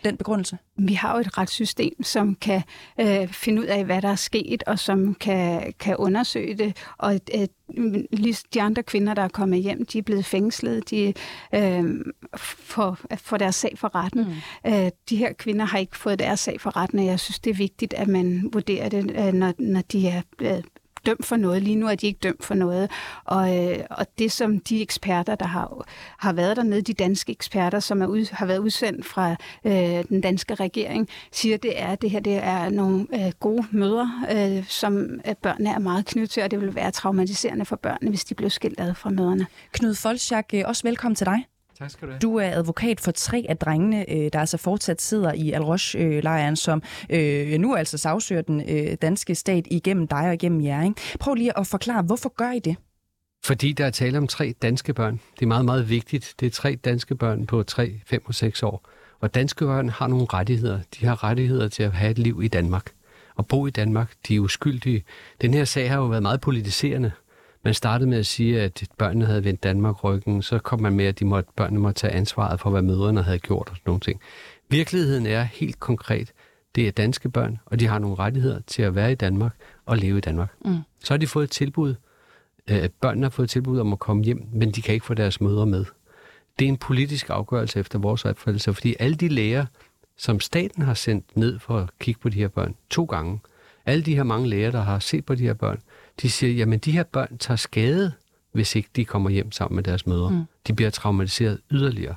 den 0.04 0.18
begrundelse? 0.18 0.58
Vi 0.78 0.94
har 0.94 1.14
jo 1.14 1.20
et 1.20 1.38
retssystem, 1.38 2.04
som 2.04 2.36
kan 2.36 2.62
øh, 3.00 3.28
finde 3.28 3.62
ud 3.62 3.68
af, 3.68 3.86
hvad 3.86 4.02
der 4.02 4.10
er 4.10 4.16
sket, 4.16 4.64
og 4.68 4.80
som 4.80 5.16
kan, 5.16 5.74
kan 5.80 5.98
undersøge 5.98 6.58
det. 6.58 6.78
Og 6.98 7.20
øh, 7.36 7.48
de 8.54 8.62
andre 8.62 8.84
kvinder, 8.84 9.14
der 9.14 9.22
er 9.22 9.28
kommet 9.28 9.64
hjem, 9.64 9.86
de 9.86 9.98
er 9.98 10.02
blevet 10.02 10.26
fængslet. 10.26 10.90
De 10.90 11.14
øh, 11.56 11.84
får, 12.36 12.98
får 13.16 13.38
deres 13.38 13.56
sag 13.56 13.74
for 13.78 13.96
retten. 13.96 14.26
Mm. 14.66 14.74
Øh, 14.74 14.92
de 15.10 15.18
her 15.18 15.34
kvinder 15.34 15.66
har 15.66 15.78
ikke 15.78 15.98
fået 15.98 16.20
deres 16.20 16.40
sag 16.40 16.62
for 16.62 16.78
retten, 16.78 17.00
og 17.00 17.06
jeg 17.06 17.20
synes, 17.20 17.40
det 17.40 17.50
er 17.50 17.56
vigtigt, 17.56 17.94
at 17.94 18.08
man 18.08 18.50
vurderer 18.54 18.90
det, 18.90 19.12
øh, 19.28 19.34
når, 19.34 19.54
når 19.58 19.82
de 19.82 20.08
er 20.08 20.22
blevet 20.38 20.66
dømt 21.06 21.26
for 21.26 21.36
noget. 21.36 21.64
Lige 21.64 21.76
nu 21.76 21.88
er 21.88 21.96
de 21.96 22.08
ikke 22.08 22.20
dømt 22.24 22.44
for 22.44 22.54
noget. 22.54 22.92
Og, 23.26 23.58
øh, 23.58 23.80
og 23.90 24.08
det, 24.20 24.32
som 24.32 24.60
de 24.60 24.82
eksperter, 24.82 25.36
der 25.36 25.46
har, 25.46 25.86
har 26.18 26.34
været 26.34 26.58
dernede, 26.58 26.82
de 26.82 26.94
danske 26.94 27.32
eksperter, 27.32 27.80
som 27.80 28.02
er 28.02 28.08
ud, 28.08 28.34
har 28.34 28.46
været 28.46 28.58
udsendt 28.58 29.06
fra 29.06 29.36
øh, 29.66 30.04
den 30.10 30.22
danske 30.22 30.56
regering, 30.56 31.10
siger, 31.32 31.58
det 31.58 31.82
er, 31.82 31.88
at 31.88 32.02
det 32.02 32.10
her 32.10 32.20
det 32.20 32.40
er 32.44 32.70
nogle 32.70 33.08
øh, 33.14 33.32
gode 33.40 33.66
møder, 33.72 34.08
øh, 34.32 34.68
som 34.68 34.98
øh, 35.28 35.36
børnene 35.42 35.70
er 35.70 35.80
meget 35.80 36.06
knyttet 36.06 36.30
til, 36.30 36.44
og 36.44 36.52
det 36.52 36.62
vil 36.62 36.76
være 36.76 36.92
traumatiserende 36.92 37.66
for 37.66 37.76
børnene, 37.76 38.10
hvis 38.10 38.26
de 38.26 38.36
blev 38.36 38.50
skilt 38.50 38.80
ad 38.80 38.94
fra 38.94 39.10
møderne. 39.10 39.48
Knud 39.72 39.96
Folchak, 39.96 40.46
øh, 40.54 40.64
også 40.66 40.84
velkommen 40.84 41.16
til 41.16 41.26
dig. 41.26 41.55
Tak 41.80 41.92
skal 41.92 42.08
du 42.08 42.12
have. 42.12 42.20
Du 42.20 42.36
er 42.36 42.50
advokat 42.52 43.00
for 43.00 43.12
tre 43.12 43.46
af 43.50 43.58
drengene, 43.58 44.10
øh, 44.12 44.30
der 44.34 44.40
altså 44.40 44.58
fortsat 44.58 45.02
sidder 45.02 45.34
i 45.34 45.52
Al 45.52 45.62
Roche-lejren, 45.64 46.56
som 46.56 46.84
øh, 47.10 47.60
nu 47.60 47.76
altså 47.76 47.98
sagsøger 47.98 48.42
den 48.42 48.62
øh, 48.70 48.98
danske 49.02 49.36
stat 49.36 49.68
igennem 49.72 50.08
dig 50.08 50.28
og 50.28 50.34
igennem 50.34 50.62
jer. 50.62 50.84
Ikke? 50.84 51.02
Prøv 51.20 51.34
lige 51.34 51.60
at 51.60 51.68
forklare, 51.68 52.02
hvorfor 52.02 52.30
gør 52.30 52.52
I 52.52 52.60
det? 52.60 52.76
Fordi 53.46 53.72
der 53.72 53.86
er 53.86 53.90
tale 53.90 54.18
om 54.18 54.28
tre 54.28 54.54
danske 54.62 54.94
børn. 54.94 55.20
Det 55.36 55.42
er 55.42 55.48
meget, 55.48 55.66
meget 55.66 55.90
vigtigt. 55.90 56.34
Det 56.40 56.46
er 56.46 56.52
tre 56.52 56.76
danske 56.76 57.16
børn 57.16 57.46
på 57.46 57.64
3, 57.64 58.02
5 58.06 58.24
og 58.26 58.36
6 58.36 58.64
år. 58.64 58.90
Og 59.20 59.36
danske 59.36 59.66
børn 59.66 59.90
har 59.90 60.08
nogle 60.08 60.26
rettigheder. 60.34 60.80
De 61.00 61.06
har 61.06 61.24
rettigheder 61.24 61.68
til 61.68 61.84
at 61.84 61.92
have 61.92 62.12
et 62.12 62.20
liv 62.20 62.42
i 62.44 62.48
Danmark. 62.48 62.92
Og 63.36 63.48
bo 63.48 63.68
i 63.68 63.70
Danmark. 63.70 64.14
De 64.28 64.36
er 64.36 64.40
uskyldige. 64.40 65.04
Den 65.42 65.54
her 65.54 65.66
sag 65.66 65.90
har 65.90 65.98
jo 65.98 66.06
været 66.06 66.22
meget 66.22 66.42
politiserende. 66.42 67.12
Man 67.66 67.74
startede 67.74 68.10
med 68.10 68.18
at 68.18 68.26
sige, 68.26 68.62
at 68.62 68.84
børnene 68.98 69.26
havde 69.26 69.44
vendt 69.44 69.64
Danmark 69.64 70.04
ryggen. 70.04 70.42
Så 70.42 70.60
kom 70.60 70.82
man 70.82 70.94
med, 70.94 71.06
at 71.06 71.20
de 71.20 71.26
måtte, 71.26 71.50
børnene 71.56 71.80
måtte 71.80 72.00
tage 72.00 72.14
ansvaret 72.14 72.60
for, 72.60 72.70
hvad 72.70 72.82
mødrene 72.82 73.24
havde 73.24 73.40
gjort 73.40 73.70
og 73.70 73.76
sådan 73.76 73.84
nogle 73.86 74.00
ting. 74.00 74.22
Virkeligheden 74.70 75.26
er 75.26 75.42
helt 75.44 75.80
konkret. 75.80 76.34
Det 76.76 76.88
er 76.88 76.92
danske 76.92 77.30
børn, 77.30 77.60
og 77.66 77.80
de 77.80 77.88
har 77.88 78.00
nogle 78.00 78.16
rettigheder 78.16 78.60
til 78.68 78.82
at 78.82 78.96
være 78.96 79.12
i 79.12 79.16
Danmark 79.16 79.56
og 79.86 79.98
leve 79.98 80.18
i 80.18 80.22
Danmark. 80.22 80.54
Mm. 80.66 80.78
Så 81.04 81.14
har 81.14 81.18
de 81.18 81.28
fået 81.28 81.44
et 81.44 81.52
tilbud. 81.52 81.96
Øh, 82.70 82.90
børnene 83.02 83.26
har 83.26 83.30
fået 83.30 83.46
et 83.46 83.50
tilbud 83.50 83.80
om 83.80 83.94
at 83.94 84.00
komme 84.00 84.24
hjem, 84.24 84.48
men 84.54 84.72
de 84.72 84.82
kan 84.82 84.94
ikke 84.94 85.06
få 85.06 85.14
deres 85.14 85.42
mødre 85.42 85.66
med. 85.66 85.86
Det 86.60 86.66
er 86.66 86.70
en 86.70 86.78
politisk 86.78 87.30
afgørelse 87.30 87.80
efter 87.80 88.00
vores 88.00 88.26
opfattelse, 88.26 88.74
fordi 88.74 88.96
alle 89.00 89.16
de 89.16 89.28
læger, 89.28 89.66
som 90.18 90.40
staten 90.40 90.84
har 90.84 90.94
sendt 90.94 91.38
ned 91.38 91.60
for 91.60 91.78
at 91.78 91.90
kigge 92.00 92.20
på 92.22 92.30
de 92.30 92.40
her 92.40 92.48
børn 92.48 92.76
to 92.90 93.06
gange, 93.06 93.40
alle 93.86 94.04
de 94.04 94.16
her 94.16 94.24
mange 94.24 94.50
læger, 94.50 94.72
der 94.72 94.82
har 94.82 95.00
set 95.00 95.26
på 95.26 95.36
de 95.36 95.44
her 95.44 95.54
børn, 95.54 95.82
de 96.22 96.30
siger, 96.30 96.54
jamen 96.54 96.80
de 96.80 96.92
her 96.92 97.04
børn 97.04 97.38
tager 97.38 97.56
skade, 97.56 98.12
hvis 98.52 98.76
ikke 98.76 98.90
de 98.96 99.06
kommer 99.06 99.30
hjem 99.30 99.52
sammen 99.52 99.76
med 99.76 99.84
deres 99.84 100.08
mødre. 100.08 100.30
Mm. 100.30 100.44
De 100.68 100.74
bliver 100.74 100.90
traumatiseret 100.90 101.60
yderligere. 101.72 102.16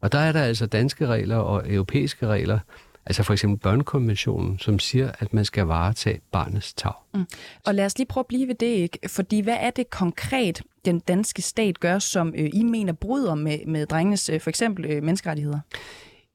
Og 0.00 0.12
der 0.12 0.18
er 0.18 0.32
der 0.32 0.42
altså 0.42 0.66
danske 0.66 1.06
regler 1.06 1.36
og 1.36 1.72
europæiske 1.72 2.26
regler, 2.26 2.58
altså 3.06 3.22
for 3.22 3.32
eksempel 3.32 3.58
børnekonventionen, 3.58 4.58
som 4.58 4.78
siger, 4.78 5.12
at 5.18 5.34
man 5.34 5.44
skal 5.44 5.64
varetage 5.64 6.20
barnets 6.32 6.74
tag. 6.74 6.92
Mm. 7.14 7.24
Og 7.66 7.74
lad 7.74 7.86
os 7.86 7.98
lige 7.98 8.06
prøve 8.06 8.22
at 8.22 8.26
blive 8.26 8.48
ved 8.48 8.54
det, 8.54 8.66
ikke? 8.66 8.98
Fordi 9.08 9.40
hvad 9.40 9.56
er 9.60 9.70
det 9.70 9.90
konkret, 9.90 10.62
den 10.84 11.00
danske 11.00 11.42
stat 11.42 11.80
gør, 11.80 11.98
som 11.98 12.34
øh, 12.36 12.50
I 12.52 12.62
mener 12.62 12.92
bryder 12.92 13.34
med, 13.34 13.58
med 13.66 13.86
drengenes 13.86 14.28
øh, 14.28 14.40
for 14.40 14.50
eksempel 14.50 14.84
øh, 14.84 15.02
menneskerettigheder? 15.02 15.60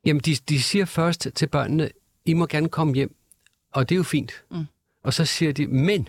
Jamen, 0.05 0.19
de, 0.19 0.35
de 0.49 0.61
siger 0.61 0.85
først 0.85 1.27
til 1.35 1.47
børnene, 1.47 1.89
I 2.25 2.33
må 2.33 2.45
gerne 2.45 2.69
komme 2.69 2.93
hjem, 2.93 3.15
og 3.73 3.89
det 3.89 3.95
er 3.95 3.97
jo 3.97 4.03
fint. 4.03 4.31
Mm. 4.51 4.65
Og 5.03 5.13
så 5.13 5.25
siger 5.25 5.51
de, 5.51 5.67
men 5.67 6.07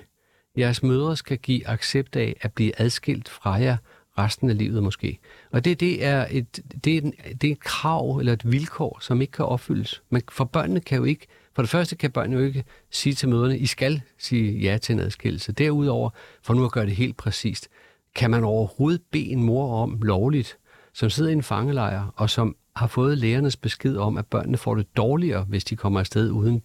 jeres 0.58 0.82
mødre 0.82 1.16
skal 1.16 1.38
give 1.38 1.68
accept 1.68 2.16
af 2.16 2.36
at 2.40 2.52
blive 2.52 2.80
adskilt 2.80 3.28
fra 3.28 3.52
jer 3.52 3.76
resten 4.18 4.50
af 4.50 4.58
livet 4.58 4.82
måske. 4.82 5.18
Og 5.50 5.64
det, 5.64 5.80
det, 5.80 6.04
er, 6.04 6.26
et, 6.30 6.60
det, 6.84 6.96
er, 6.96 7.00
en, 7.02 7.12
det 7.40 7.48
er 7.48 7.52
et 7.52 7.60
krav 7.60 8.16
eller 8.16 8.32
et 8.32 8.52
vilkår, 8.52 8.98
som 9.00 9.20
ikke 9.20 9.30
kan 9.30 9.44
opfyldes. 9.44 10.02
Men 10.10 10.22
for 10.30 10.44
børnene 10.44 10.80
kan 10.80 10.98
jo 10.98 11.04
ikke, 11.04 11.26
for 11.54 11.62
det 11.62 11.70
første 11.70 11.96
kan 11.96 12.10
børnene 12.10 12.40
jo 12.40 12.46
ikke 12.46 12.64
sige 12.90 13.14
til 13.14 13.28
mødrene, 13.28 13.58
I 13.58 13.66
skal 13.66 14.00
sige 14.18 14.58
ja 14.58 14.78
til 14.78 14.92
en 14.92 15.00
adskillelse. 15.00 15.52
Derudover, 15.52 16.10
for 16.42 16.54
nu 16.54 16.64
at 16.64 16.72
gøre 16.72 16.86
det 16.86 16.96
helt 16.96 17.16
præcist, 17.16 17.68
kan 18.14 18.30
man 18.30 18.44
overhovedet 18.44 19.02
bede 19.12 19.30
en 19.30 19.42
mor 19.42 19.82
om 19.82 20.02
lovligt, 20.02 20.58
som 20.94 21.10
sidder 21.10 21.30
i 21.30 21.32
en 21.32 21.42
fangelejr, 21.42 22.12
og 22.16 22.30
som 22.30 22.56
har 22.76 22.86
fået 22.86 23.18
lærernes 23.18 23.56
besked 23.56 23.96
om, 23.96 24.16
at 24.16 24.26
børnene 24.26 24.56
får 24.56 24.74
det 24.74 24.96
dårligere, 24.96 25.44
hvis 25.44 25.64
de 25.64 25.76
kommer 25.76 26.00
afsted 26.00 26.30
uden 26.30 26.62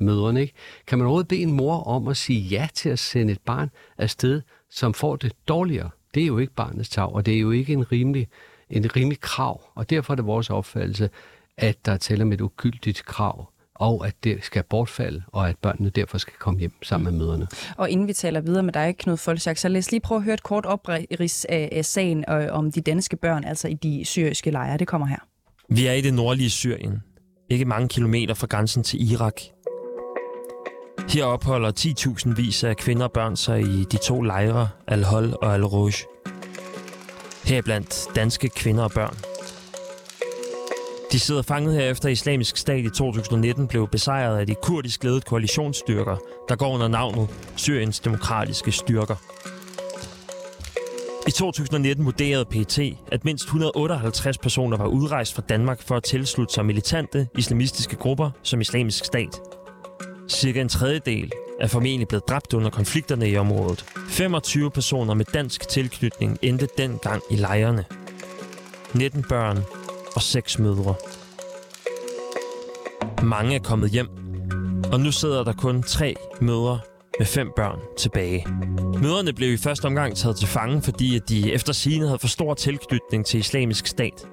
mødrene. 0.00 0.40
Ikke? 0.40 0.54
Kan 0.86 0.98
man 0.98 1.06
overhovedet 1.06 1.28
bede 1.28 1.42
en 1.42 1.52
mor 1.52 1.82
om 1.82 2.08
at 2.08 2.16
sige 2.16 2.40
ja 2.40 2.68
til 2.74 2.88
at 2.88 2.98
sende 2.98 3.32
et 3.32 3.40
barn 3.40 3.70
afsted, 3.98 4.42
som 4.70 4.94
får 4.94 5.16
det 5.16 5.32
dårligere? 5.48 5.90
Det 6.14 6.22
er 6.22 6.26
jo 6.26 6.38
ikke 6.38 6.54
barnets 6.54 6.88
tag, 6.88 7.12
og 7.12 7.26
det 7.26 7.34
er 7.34 7.38
jo 7.38 7.50
ikke 7.50 7.72
en 7.72 7.92
rimelig, 7.92 8.28
en 8.70 8.96
rimelig 8.96 9.20
krav. 9.20 9.60
Og 9.74 9.90
derfor 9.90 10.12
er 10.12 10.16
det 10.16 10.26
vores 10.26 10.50
opfattelse, 10.50 11.10
at 11.58 11.86
der 11.86 11.96
tæller 11.96 12.24
med 12.24 12.34
et 12.34 12.40
ugyldigt 12.40 13.04
krav, 13.04 13.50
og 13.74 14.06
at 14.06 14.14
det 14.24 14.44
skal 14.44 14.62
bortfalde, 14.62 15.22
og 15.26 15.48
at 15.48 15.56
børnene 15.58 15.90
derfor 15.90 16.18
skal 16.18 16.34
komme 16.38 16.60
hjem 16.60 16.72
sammen 16.82 17.12
med 17.12 17.26
møderne. 17.26 17.46
Og 17.76 17.90
inden 17.90 18.08
vi 18.08 18.12
taler 18.12 18.40
videre 18.40 18.62
med 18.62 18.72
dig, 18.72 18.96
Knud 18.98 19.16
Folchak, 19.16 19.56
så 19.56 19.68
lad 19.68 19.78
os 19.78 19.90
lige 19.90 20.00
prøve 20.00 20.16
at 20.18 20.24
høre 20.24 20.34
et 20.34 20.42
kort 20.42 20.66
oprids 20.66 21.44
af 21.48 21.84
sagen 21.84 22.28
om 22.28 22.72
de 22.72 22.80
danske 22.80 23.16
børn, 23.16 23.44
altså 23.44 23.68
i 23.68 23.74
de 23.74 24.04
syriske 24.04 24.50
lejre. 24.50 24.78
Det 24.78 24.86
kommer 24.86 25.06
her. 25.06 25.18
Vi 25.68 25.86
er 25.86 25.92
i 25.92 26.00
det 26.00 26.14
nordlige 26.14 26.50
Syrien, 26.50 27.02
ikke 27.50 27.64
mange 27.64 27.88
kilometer 27.88 28.34
fra 28.34 28.46
grænsen 28.46 28.82
til 28.82 29.12
Irak. 29.12 29.40
Her 31.08 31.24
opholder 31.24 31.72
10.000 32.28 32.34
vis 32.34 32.64
af 32.64 32.76
kvinder 32.76 33.04
og 33.04 33.12
børn 33.12 33.36
sig 33.36 33.60
i 33.60 33.84
de 33.84 33.96
to 33.96 34.22
lejre, 34.22 34.68
Al-Hol 34.86 35.34
og 35.42 35.54
Al-Rouge. 35.54 36.06
Heriblandt 37.44 38.06
danske 38.14 38.48
kvinder 38.48 38.84
og 38.84 38.90
børn. 38.90 39.16
De 41.12 41.20
sidder 41.20 41.42
fanget 41.42 41.74
her 41.74 41.90
efter 41.90 42.08
islamisk 42.08 42.56
stat 42.56 42.84
i 42.84 42.90
2019 42.90 43.68
blev 43.68 43.88
besejret 43.88 44.38
af 44.38 44.46
de 44.46 44.54
kurdisk 44.62 45.04
ledede 45.04 45.20
koalitionsstyrker, 45.20 46.16
der 46.48 46.56
går 46.56 46.74
under 46.74 46.88
navnet 46.88 47.28
Syriens 47.56 48.00
demokratiske 48.00 48.72
styrker. 48.72 49.16
I 51.26 51.30
2019 51.30 52.04
vurderede 52.04 52.44
PT, 52.44 52.78
at 53.12 53.24
mindst 53.24 53.44
158 53.44 54.38
personer 54.38 54.76
var 54.76 54.86
udrejst 54.86 55.34
fra 55.34 55.42
Danmark 55.48 55.82
for 55.82 55.96
at 55.96 56.02
tilslutte 56.02 56.54
sig 56.54 56.66
militante 56.66 57.28
islamistiske 57.38 57.96
grupper 57.96 58.30
som 58.42 58.60
islamisk 58.60 59.04
stat. 59.04 59.40
Cirka 60.28 60.60
en 60.60 60.68
tredjedel 60.68 61.32
er 61.60 61.66
formentlig 61.66 62.08
blevet 62.08 62.28
dræbt 62.28 62.54
under 62.54 62.70
konflikterne 62.70 63.30
i 63.30 63.36
området. 63.36 63.84
25 64.08 64.70
personer 64.70 65.14
med 65.14 65.24
dansk 65.24 65.68
tilknytning 65.68 66.38
endte 66.42 66.68
dengang 66.78 67.22
i 67.30 67.36
lejrene. 67.36 67.84
19 68.94 69.24
børn 69.28 69.58
og 70.16 70.22
6 70.22 70.58
mødre. 70.58 70.94
Mange 73.22 73.54
er 73.54 73.58
kommet 73.58 73.90
hjem, 73.90 74.08
og 74.92 75.00
nu 75.00 75.12
sidder 75.12 75.44
der 75.44 75.52
kun 75.52 75.82
tre 75.82 76.14
mødre 76.40 76.80
med 77.18 77.26
fem 77.26 77.50
børn 77.56 77.78
tilbage. 77.98 78.46
Møderne 79.02 79.32
blev 79.32 79.52
i 79.52 79.56
første 79.56 79.86
omgang 79.86 80.16
taget 80.16 80.36
til 80.36 80.48
fange, 80.48 80.82
fordi 80.82 81.16
at 81.16 81.28
de 81.28 81.52
efter 81.52 81.72
sigende 81.72 82.06
havde 82.06 82.18
for 82.18 82.28
stor 82.28 82.54
tilknytning 82.54 83.26
til 83.26 83.40
islamisk 83.40 83.86
stat. 83.86 84.28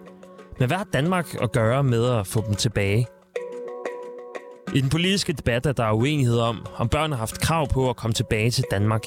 Men 0.60 0.68
hvad 0.68 0.78
har 0.78 0.88
Danmark 0.94 1.36
at 1.42 1.52
gøre 1.52 1.84
med 1.84 2.06
at 2.06 2.28
få 2.28 2.44
dem 2.48 2.56
tilbage? 2.56 3.08
I 4.76 4.82
den 4.82 4.90
politiske 4.90 5.34
debat 5.34 5.66
er 5.66 5.72
der 5.72 5.92
uenighed 5.92 6.40
om, 6.40 6.66
om 6.76 6.90
børn 6.90 7.12
har 7.12 7.18
haft 7.18 7.42
krav 7.42 7.68
på 7.68 7.90
at 7.90 7.96
komme 7.96 8.14
tilbage 8.14 8.52
til 8.52 8.64
Danmark. 8.72 9.02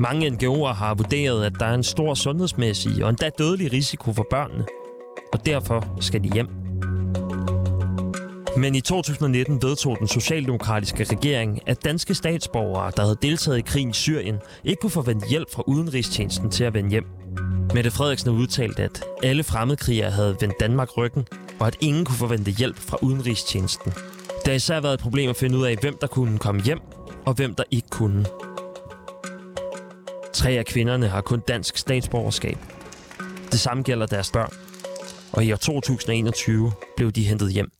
Mange 0.00 0.28
NGO'er 0.28 0.72
har 0.72 0.94
vurderet, 0.94 1.44
at 1.44 1.52
der 1.60 1.66
er 1.66 1.74
en 1.74 1.82
stor 1.82 2.14
sundhedsmæssig 2.14 3.04
og 3.04 3.10
endda 3.10 3.30
dødelig 3.38 3.72
risiko 3.72 4.12
for 4.12 4.26
børnene, 4.30 4.66
og 5.32 5.46
derfor 5.46 5.96
skal 6.00 6.24
de 6.24 6.30
hjem. 6.34 6.48
Men 8.56 8.74
i 8.74 8.80
2019 8.80 9.62
vedtog 9.62 9.96
den 9.98 10.08
socialdemokratiske 10.08 11.04
regering, 11.04 11.60
at 11.66 11.84
danske 11.84 12.14
statsborgere, 12.14 12.92
der 12.96 13.02
havde 13.02 13.18
deltaget 13.22 13.58
i 13.58 13.62
krigen 13.62 13.90
i 13.90 13.94
Syrien, 13.94 14.36
ikke 14.64 14.80
kunne 14.80 14.90
forvente 14.90 15.28
hjælp 15.28 15.50
fra 15.52 15.62
udenrigstjenesten 15.66 16.50
til 16.50 16.64
at 16.64 16.74
vende 16.74 16.90
hjem. 16.90 17.04
Mette 17.74 17.90
Frederiksen 17.90 18.32
har 18.32 18.40
udtalt, 18.40 18.78
at 18.78 19.04
alle 19.22 19.42
fremmedkrigere 19.42 20.10
havde 20.10 20.36
vendt 20.40 20.54
Danmark 20.60 20.96
ryggen, 20.96 21.26
og 21.60 21.66
at 21.66 21.76
ingen 21.80 22.04
kunne 22.04 22.18
forvente 22.18 22.50
hjælp 22.50 22.76
fra 22.76 22.98
udenrigstjenesten. 23.02 23.92
Det 24.48 24.52
har 24.52 24.56
især 24.56 24.80
været 24.80 24.94
et 24.94 25.00
problem 25.00 25.30
at 25.30 25.36
finde 25.36 25.58
ud 25.58 25.66
af, 25.66 25.76
hvem 25.80 25.98
der 26.00 26.06
kunne 26.06 26.38
komme 26.38 26.62
hjem, 26.62 26.80
og 27.26 27.34
hvem 27.34 27.54
der 27.54 27.64
ikke 27.70 27.88
kunne. 27.88 28.26
Tre 30.32 30.50
af 30.50 30.66
kvinderne 30.66 31.08
har 31.08 31.20
kun 31.20 31.40
dansk 31.40 31.76
statsborgerskab. 31.76 32.56
Det 33.52 33.60
samme 33.60 33.82
gælder 33.82 34.06
deres 34.06 34.30
børn. 34.30 34.52
Og 35.32 35.44
i 35.44 35.52
år 35.52 35.56
2021 35.56 36.72
blev 36.96 37.12
de 37.12 37.24
hentet 37.24 37.52
hjem. 37.52 37.70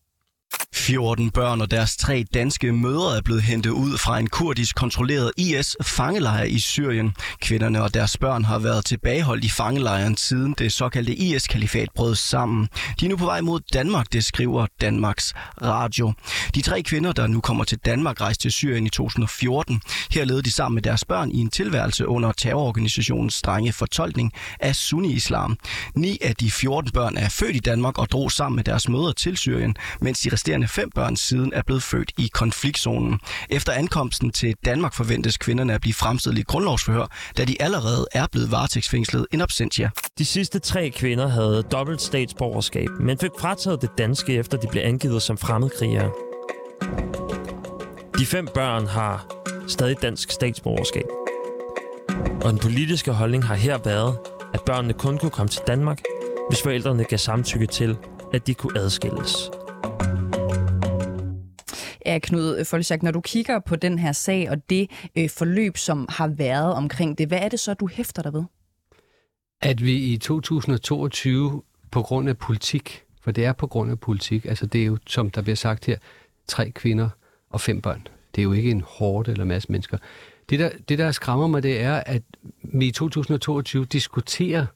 14 0.89 1.31
børn 1.31 1.61
og 1.61 1.71
deres 1.71 1.97
tre 1.97 2.25
danske 2.35 2.73
mødre 2.73 3.17
er 3.17 3.21
blevet 3.21 3.43
hentet 3.43 3.71
ud 3.71 3.99
fra 3.99 4.19
en 4.19 4.27
kurdisk 4.27 4.77
kontrolleret 4.77 5.33
IS-fangelejr 5.37 6.45
i 6.45 6.59
Syrien. 6.59 7.15
Kvinderne 7.41 7.83
og 7.83 7.95
deres 7.95 8.17
børn 8.17 8.45
har 8.45 8.59
været 8.59 8.85
tilbageholdt 8.85 9.45
i 9.45 9.49
fangelejren 9.49 10.17
siden 10.17 10.55
det 10.59 10.73
såkaldte 10.73 11.15
IS-kalifat 11.15 11.89
brød 11.95 12.15
sammen. 12.15 12.69
De 13.01 13.05
er 13.05 13.09
nu 13.09 13.17
på 13.17 13.25
vej 13.25 13.41
mod 13.41 13.61
Danmark, 13.73 14.13
det 14.13 14.25
skriver 14.25 14.67
Danmarks 14.81 15.35
Radio. 15.63 16.13
De 16.55 16.63
tre 16.63 16.83
kvinder, 16.83 17.13
der 17.13 17.27
nu 17.27 17.41
kommer 17.41 17.65
til 17.65 17.79
Danmark, 17.79 18.21
rejste 18.21 18.43
til 18.43 18.53
Syrien 18.53 18.87
i 18.87 18.91
2014. 18.91 19.81
Her 20.11 20.25
levede 20.25 20.43
de 20.43 20.53
sammen 20.53 20.75
med 20.75 20.83
deres 20.83 21.05
børn 21.05 21.31
i 21.31 21.39
en 21.39 21.51
tilværelse 21.51 22.07
under 22.07 22.33
terrororganisationens 22.33 23.35
strenge 23.35 23.73
fortolkning 23.73 24.33
af 24.61 24.77
sunni-islam. 24.77 25.59
Ni 25.95 26.19
af 26.21 26.37
de 26.37 26.51
14 26.51 26.91
børn 26.91 27.17
er 27.17 27.29
født 27.29 27.57
i 27.57 27.61
Danmark 27.61 27.99
og 27.99 28.11
drog 28.11 28.33
sammen 28.33 28.57
med 28.57 28.65
deres 28.65 28.89
mødre 28.89 29.13
til 29.13 29.37
Syrien, 29.37 29.77
mens 30.01 30.21
de 30.21 30.33
resterende 30.33 30.69
fem 30.81 30.91
børn 30.95 31.17
siden 31.17 31.53
er 31.53 31.63
blevet 31.63 31.83
født 31.83 32.13
i 32.19 32.31
konfliktzonen. 32.35 33.21
Efter 33.51 33.73
ankomsten 33.73 34.31
til 34.31 34.55
Danmark 34.65 34.95
forventes 34.95 35.37
kvinderne 35.37 35.75
at 35.75 35.81
blive 35.81 35.95
fremstillet 35.95 36.39
i 36.39 36.43
grundlovsforhør, 36.43 37.07
da 37.37 37.45
de 37.45 37.63
allerede 37.63 38.07
er 38.13 38.27
blevet 38.33 38.51
varetægtsfængslet 38.51 39.27
in 39.33 39.41
absentia. 39.41 39.91
De 40.19 40.25
sidste 40.25 40.59
tre 40.59 40.91
kvinder 40.91 41.29
havde 41.29 41.63
dobbelt 41.63 42.03
statsborgerskab, 42.03 42.89
men 43.01 43.19
fik 43.19 43.31
frataget 43.41 43.83
det 43.83 43.91
danske, 43.99 44.35
efter 44.35 44.59
de 44.59 44.67
blev 44.71 44.83
angivet 44.85 45.23
som 45.23 45.39
fremmedkrigere. 45.39 46.11
De 48.19 48.27
fem 48.27 48.49
børn 48.55 48.87
har 48.87 49.27
stadig 49.69 49.97
dansk 50.03 50.31
statsborgerskab. 50.31 51.07
Og 52.45 52.51
den 52.51 52.59
politiske 52.59 53.13
holdning 53.13 53.45
har 53.45 53.55
her 53.55 53.79
været, 53.85 54.19
at 54.55 54.61
børnene 54.67 54.95
kun 54.95 55.19
kunne 55.19 55.31
komme 55.31 55.49
til 55.49 55.61
Danmark, 55.67 55.99
hvis 56.51 56.63
forældrene 56.63 57.05
gav 57.05 57.19
samtykke 57.19 57.67
til, 57.67 57.97
at 58.33 58.47
de 58.47 58.55
kunne 58.55 58.79
adskilles 58.79 59.51
er, 62.01 62.19
Knud 62.19 62.65
Folchak, 62.65 63.03
når 63.03 63.11
du 63.11 63.21
kigger 63.21 63.59
på 63.59 63.77
den 63.77 63.99
her 63.99 64.13
sag 64.13 64.51
og 64.51 64.71
det 64.71 64.91
øh, 65.17 65.31
forløb, 65.31 65.77
som 65.77 66.07
har 66.09 66.29
været 66.29 66.75
omkring 66.75 67.19
det, 67.19 67.29
hvad 67.29 67.39
er 67.39 67.49
det 67.49 67.61
så, 67.61 67.75
du 67.75 67.87
hæfter 67.87 68.23
dig 68.23 68.33
ved? 68.33 68.45
At 69.61 69.85
vi 69.85 69.97
i 69.97 70.19
2022 70.19 71.63
på 71.91 72.03
grund 72.03 72.29
af 72.29 72.39
politik, 72.39 73.05
for 73.21 73.31
det 73.31 73.45
er 73.45 73.53
på 73.53 73.67
grund 73.67 73.91
af 73.91 74.01
politik, 74.01 74.45
altså 74.45 74.67
det 74.67 74.83
er 74.83 74.87
jo, 74.87 74.99
som 75.07 75.31
der 75.31 75.43
bliver 75.43 75.57
sagt 75.57 75.85
her, 75.85 75.99
tre 76.47 76.71
kvinder 76.71 77.09
og 77.51 77.61
fem 77.61 77.81
børn. 77.81 78.07
Det 78.35 78.41
er 78.41 78.45
jo 78.45 78.53
ikke 78.53 78.71
en 78.71 78.83
hårde 78.87 79.31
eller 79.31 79.45
masse 79.45 79.73
mennesker. 79.73 79.99
Det 80.51 80.59
der, 80.59 80.71
det, 80.89 80.99
der 80.99 81.13
skræmmer 81.13 81.47
mig, 81.47 81.63
det 81.63 81.81
er, 81.81 82.03
at 82.07 82.23
vi 82.63 82.87
i 82.87 82.91
2022 82.91 83.85
diskuterer 83.85 84.67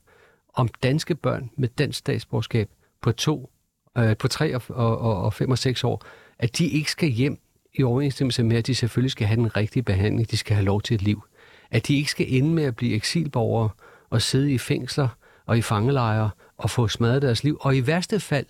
om 0.55 0.69
danske 0.83 1.15
børn 1.15 1.51
med 1.57 1.69
dansk 1.69 1.99
statsborgerskab 1.99 2.71
på 3.01 3.13
to, 3.13 3.51
øh, 3.99 4.17
på 4.17 4.29
tre 4.29 4.57
og, 4.57 4.63
og, 4.69 5.23
og 5.23 5.35
fem 5.35 5.51
og 5.51 5.59
seks 5.59 5.85
år, 5.85 6.03
at 6.43 6.59
de 6.59 6.67
ikke 6.67 6.91
skal 6.91 7.09
hjem 7.09 7.39
i 7.75 7.83
overensstemmelse 7.83 8.43
med, 8.43 8.57
at 8.57 8.67
de 8.67 8.75
selvfølgelig 8.75 9.11
skal 9.11 9.27
have 9.27 9.37
den 9.37 9.57
rigtige 9.57 9.83
behandling, 9.83 10.31
de 10.31 10.37
skal 10.37 10.55
have 10.57 10.65
lov 10.65 10.83
til 10.83 10.95
et 10.95 11.03
liv. 11.03 11.23
At 11.71 11.87
de 11.87 11.97
ikke 11.97 12.11
skal 12.11 12.35
ende 12.35 12.51
med 12.51 12.65
at 12.65 12.77
blive 12.77 12.95
eksilborgere 12.95 13.69
og 14.11 14.23
sidde 14.23 14.53
i 14.53 14.59
fængsler 14.59 15.09
og 15.47 15.59
i 15.59 15.63
fangelejre 15.63 16.31
og 16.57 16.71
få 16.71 16.89
smadret 16.89 17.23
deres 17.23 17.45
liv, 17.45 17.59
og 17.61 17.77
i 17.77 17.87
værste 17.87 18.21
fald 18.21 18.47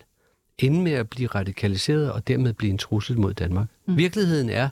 ende 0.58 0.82
med 0.82 0.92
at 0.92 1.10
blive 1.10 1.28
radikaliseret 1.28 2.12
og 2.12 2.28
dermed 2.28 2.52
blive 2.52 2.70
en 2.70 2.78
trussel 2.78 3.18
mod 3.18 3.34
Danmark. 3.34 3.68
Mm. 3.86 3.96
Virkeligheden 3.96 4.50
er, 4.50 4.68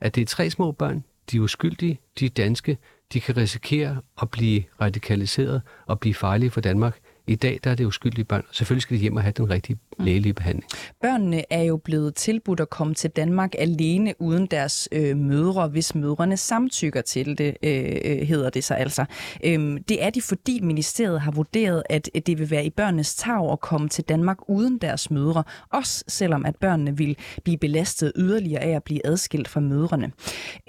at 0.00 0.14
det 0.14 0.20
er 0.20 0.26
tre 0.26 0.50
små 0.50 0.72
børn, 0.72 1.04
de 1.30 1.36
er 1.36 1.40
uskyldige, 1.40 2.00
de 2.18 2.26
er 2.26 2.30
danske, 2.30 2.78
de 3.12 3.20
kan 3.20 3.36
risikere 3.36 4.00
at 4.22 4.30
blive 4.30 4.64
radikaliseret 4.80 5.62
og 5.86 6.00
blive 6.00 6.14
farlige 6.14 6.50
for 6.50 6.60
Danmark. 6.60 6.98
I 7.26 7.34
dag 7.34 7.60
der 7.64 7.70
er 7.70 7.74
det 7.74 7.84
uskyldige 7.84 8.24
børn. 8.24 8.44
Selvfølgelig 8.52 8.82
skal 8.82 8.96
de 8.96 9.02
hjem 9.02 9.16
og 9.16 9.22
have 9.22 9.32
den 9.36 9.50
rigtige 9.50 9.78
mm. 9.98 10.04
lægelige 10.04 10.34
behandling. 10.34 10.70
Børnene 11.02 11.52
er 11.52 11.62
jo 11.62 11.76
blevet 11.76 12.14
tilbudt 12.14 12.60
at 12.60 12.70
komme 12.70 12.94
til 12.94 13.10
Danmark 13.10 13.54
alene 13.58 14.14
uden 14.18 14.46
deres 14.46 14.88
øh, 14.92 15.16
mødre, 15.16 15.68
hvis 15.68 15.94
mødrene 15.94 16.36
samtykker 16.36 17.00
til 17.00 17.38
det, 17.38 17.56
øh, 17.62 17.96
øh 18.04 18.18
hedder 18.18 18.50
det 18.50 18.64
sig 18.64 18.78
altså. 18.78 19.04
Øhm, 19.44 19.84
det 19.84 20.04
er 20.04 20.10
de, 20.10 20.22
fordi 20.22 20.60
ministeriet 20.60 21.20
har 21.20 21.30
vurderet, 21.30 21.82
at 21.90 22.08
det 22.26 22.38
vil 22.38 22.50
være 22.50 22.66
i 22.66 22.70
børnenes 22.70 23.14
tag 23.14 23.52
at 23.52 23.60
komme 23.60 23.88
til 23.88 24.04
Danmark 24.04 24.38
uden 24.48 24.78
deres 24.78 25.10
mødre, 25.10 25.44
også 25.72 26.04
selvom 26.08 26.44
at 26.44 26.56
børnene 26.56 26.96
vil 26.96 27.16
blive 27.44 27.58
belastet 27.58 28.12
yderligere 28.16 28.62
af 28.62 28.76
at 28.76 28.84
blive 28.84 29.06
adskilt 29.06 29.48
fra 29.48 29.60
mødrene. 29.60 30.12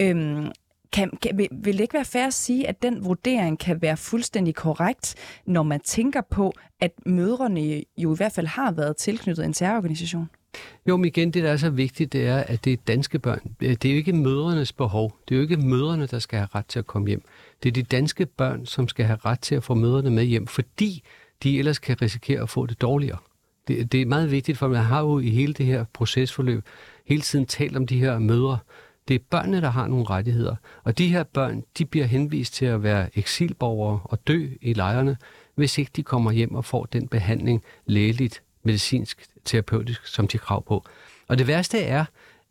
Øhm, 0.02 0.52
kan, 0.96 1.18
kan, 1.22 1.38
vil, 1.38 1.74
det 1.74 1.80
ikke 1.80 1.94
være 1.94 2.06
fair 2.06 2.26
at 2.26 2.34
sige, 2.34 2.68
at 2.68 2.82
den 2.82 3.06
vurdering 3.06 3.60
kan 3.60 3.82
være 3.82 3.98
fuldstændig 3.98 4.56
korrekt, 4.56 5.16
når 5.46 5.64
man 5.64 5.80
tænker 5.80 6.22
på, 6.22 6.54
at 6.80 6.92
mødrene 7.06 7.84
jo 7.98 8.14
i 8.14 8.18
hvert 8.18 8.32
fald 8.32 8.48
har 8.48 8.72
været 8.72 8.98
tilknyttet 8.98 9.46
en 9.46 9.54
terrororganisation? 9.54 10.30
Jo, 10.88 10.98
men 10.98 11.06
igen, 11.06 11.32
det 11.32 11.44
der 11.44 11.52
er 11.52 11.58
så 11.58 11.70
vigtigt, 11.70 12.14
det 12.14 12.28
er, 12.28 12.38
at 12.38 12.66
det 12.66 12.74
er 12.74 12.78
danske 12.88 13.20
børn. 13.20 13.56
Øh, 13.62 13.70
det 13.70 13.86
er 13.86 13.90
jo 13.92 13.98
ikke 13.98 14.14
mødrenes 14.14 14.74
behov. 14.74 15.18
Det 15.30 15.36
er 15.36 15.38
jo 15.38 15.42
ikke 15.42 15.58
mødrene, 15.58 16.06
der 16.06 16.20
skal 16.20 16.40
have 16.40 16.50
ret 16.56 16.66
til 16.66 16.80
at 16.80 16.88
komme 16.88 17.08
hjem. 17.08 17.22
Det 17.64 17.70
er 17.70 17.74
de 17.74 17.84
danske 17.84 18.26
børn, 18.26 18.66
som 18.66 18.88
skal 18.88 19.06
have 19.06 19.20
ret 19.26 19.40
til 19.40 19.56
at 19.56 19.64
få 19.64 19.74
mødrene 19.74 20.10
med 20.10 20.24
hjem, 20.24 20.48
fordi 20.48 21.04
de 21.44 21.60
ellers 21.60 21.80
kan 21.80 22.02
risikere 22.02 22.42
at 22.42 22.50
få 22.50 22.66
det 22.66 22.82
dårligere. 22.82 23.18
Det, 23.68 23.92
det 23.92 24.02
er 24.02 24.06
meget 24.06 24.32
vigtigt, 24.32 24.58
for 24.58 24.68
man 24.68 24.84
har 24.84 25.02
jo 25.02 25.20
i 25.20 25.30
hele 25.30 25.54
det 25.54 25.66
her 25.66 25.86
procesforløb 25.94 26.64
hele 27.06 27.22
tiden 27.22 27.46
talt 27.46 27.78
om 27.78 27.88
de 27.88 28.00
her 28.00 28.20
mødre, 28.20 28.58
det 29.08 29.16
er 29.16 29.20
børnene, 29.30 29.62
der 29.62 29.70
har 29.70 29.88
nogle 29.88 30.06
rettigheder. 30.06 30.56
Og 30.84 30.98
de 30.98 31.08
her 31.08 31.24
børn, 31.24 31.64
de 31.78 31.86
bliver 31.86 32.06
henvist 32.06 32.54
til 32.54 32.66
at 32.66 32.84
være 32.84 33.18
eksilborgere 33.18 34.00
og 34.04 34.28
dø 34.28 34.48
i 34.62 34.74
lejrene, 34.74 35.18
hvis 35.56 35.78
ikke 35.78 35.92
de 35.96 36.04
kommer 36.04 36.32
hjem 36.32 36.56
og 36.56 36.66
får 36.66 36.86
den 36.86 37.08
behandling 37.08 37.64
lægeligt, 37.86 38.44
medicinsk, 38.64 39.26
terapeutisk, 39.46 40.08
som 40.08 40.28
de 40.28 40.38
krav 40.38 40.66
på. 40.66 40.86
Og 41.28 41.38
det 41.38 41.48
værste 41.48 41.80
er, 41.80 42.06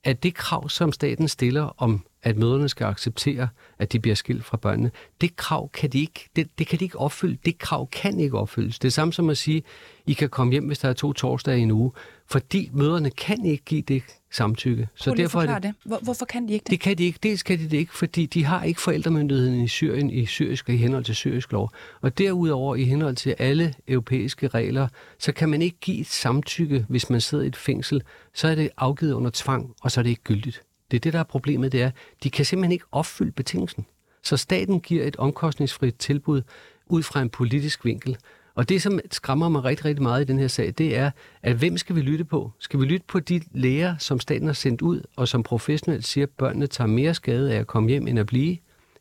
at 0.04 0.23
det 0.23 0.34
krav, 0.34 0.68
som 0.68 0.92
staten 0.92 1.28
stiller 1.28 1.82
om, 1.82 2.04
at 2.23 2.37
mødrene 2.37 2.68
skal 2.68 2.84
acceptere, 2.84 3.49
at 3.78 3.92
de 3.92 4.00
bliver 4.00 4.14
skilt 4.14 4.44
fra 4.44 4.56
børnene, 4.56 4.90
det 5.20 5.37
krav 5.37 5.70
kan 5.70 5.90
de 5.90 6.00
ikke, 6.00 6.28
det, 6.37 6.58
det 6.58 6.66
kan 6.66 6.78
de 6.78 6.84
ikke 6.84 6.99
opfylde. 6.99 7.38
Det 7.44 7.58
krav 7.58 7.88
kan 7.88 8.20
ikke 8.20 8.38
opfyldes. 8.38 8.78
Det 8.78 8.88
er 8.88 8.92
samme 8.92 9.12
som 9.12 9.30
at 9.30 9.38
sige, 9.38 9.62
I 10.06 10.12
kan 10.12 10.28
komme 10.28 10.52
hjem, 10.52 10.66
hvis 10.66 10.78
der 10.78 10.88
er 10.88 10.92
to 10.92 11.12
torsdage 11.12 11.58
i 11.58 11.62
en 11.62 11.70
uge, 11.70 11.92
fordi 12.26 12.71
mødrene 12.73 13.11
kan 13.11 13.45
ikke 13.45 13.64
give 13.64 13.83
det 13.83 14.02
samtykke. 14.31 14.88
Så 14.95 15.14
derfor 15.14 15.43
er 15.43 15.54
det, 15.54 15.62
det. 15.62 15.75
Hvor, 15.85 15.99
hvorfor 16.02 16.25
kan 16.25 16.49
de 16.49 16.52
ikke 16.52 16.62
det? 16.62 16.71
Det 16.71 16.81
kan 16.81 16.99
de 16.99 17.04
ikke. 17.04 17.19
Dels 17.23 17.43
kan 17.43 17.59
de 17.59 17.64
det 17.64 17.76
ikke, 17.76 17.97
fordi 17.97 18.26
de 18.26 18.45
har 18.45 18.64
ikke 18.64 18.81
forældremyndigheden 18.81 19.61
i 19.61 19.69
Syrien 19.69 20.11
i 20.11 20.26
syrisk 20.26 20.69
i 20.69 20.76
henhold 20.76 21.04
til 21.04 21.14
syrisk 21.14 21.52
lov. 21.52 21.71
Og 22.00 22.19
derudover 22.19 22.76
i 22.76 22.85
henhold 22.85 23.16
til 23.16 23.35
alle 23.38 23.75
europæiske 23.89 24.49
regler, 24.49 24.89
så 25.19 25.32
kan 25.32 25.49
man 25.49 25.63
ikke 25.63 25.76
give 25.80 26.00
et 26.00 26.06
samtykke, 26.06 26.87
hvis 26.89 27.10
man 27.10 27.21
sidder 27.21 27.45
i 27.45 27.47
et 27.47 27.56
fængsel. 27.56 28.02
Så 28.34 28.49
er 28.49 28.54
det 28.54 28.71
afgivet 28.76 29.13
under 29.13 29.30
tvang, 29.34 29.75
og 29.82 29.91
så 29.91 30.00
er 30.00 30.02
det 30.02 30.10
ikke 30.10 30.23
gyldigt. 30.23 30.63
Det 30.91 30.97
er 30.97 31.00
det, 31.00 31.13
der 31.13 31.19
er 31.19 31.25
problemet, 31.25 31.73
det 31.73 31.82
er, 31.82 31.91
de 32.23 32.30
kan 32.30 32.45
simpelthen 32.45 32.73
ikke 32.73 32.84
opfylde 32.93 33.32
betingelsen. 33.32 33.87
Så 34.23 34.37
staten 34.37 34.80
giver 34.80 35.04
et 35.04 35.17
omkostningsfrit 35.17 35.95
tilbud 35.99 36.43
ud 36.87 37.02
fra 37.02 37.23
en 37.23 37.30
politisk 37.30 37.84
vinkel. 37.84 38.17
Og 38.54 38.69
det, 38.69 38.82
som 38.82 39.00
skræmmer 39.10 39.49
mig 39.49 39.64
rigtig, 39.64 39.84
rigtig 39.84 40.02
meget 40.02 40.23
i 40.23 40.25
den 40.25 40.38
her 40.38 40.49
sag, 40.49 40.75
det 40.78 40.97
er, 40.97 41.10
at 41.43 41.56
hvem 41.56 41.78
skal 41.78 41.97
vi 41.97 42.00
lytte 42.00 42.25
på? 42.25 42.52
Skal 42.58 42.80
vi 42.80 42.84
lytte 42.84 43.06
på 43.08 43.21
de 43.21 43.40
læger, 43.52 43.97
som 43.99 44.21
staten 44.21 44.47
har 44.47 44.54
sendt 44.54 44.82
ud, 44.82 45.00
og 45.17 45.28
som 45.28 45.43
professionelt 45.43 46.06
siger, 46.06 46.26
at 46.26 46.30
børnene 46.30 46.67
tager 46.67 46.88
mere 46.88 47.14
skade 47.14 47.54
af 47.54 47.58
at 47.58 47.67
komme 47.67 47.88
hjem, 47.88 48.06
end 48.06 48.19
at 48.19 48.26
blive? 48.26 48.56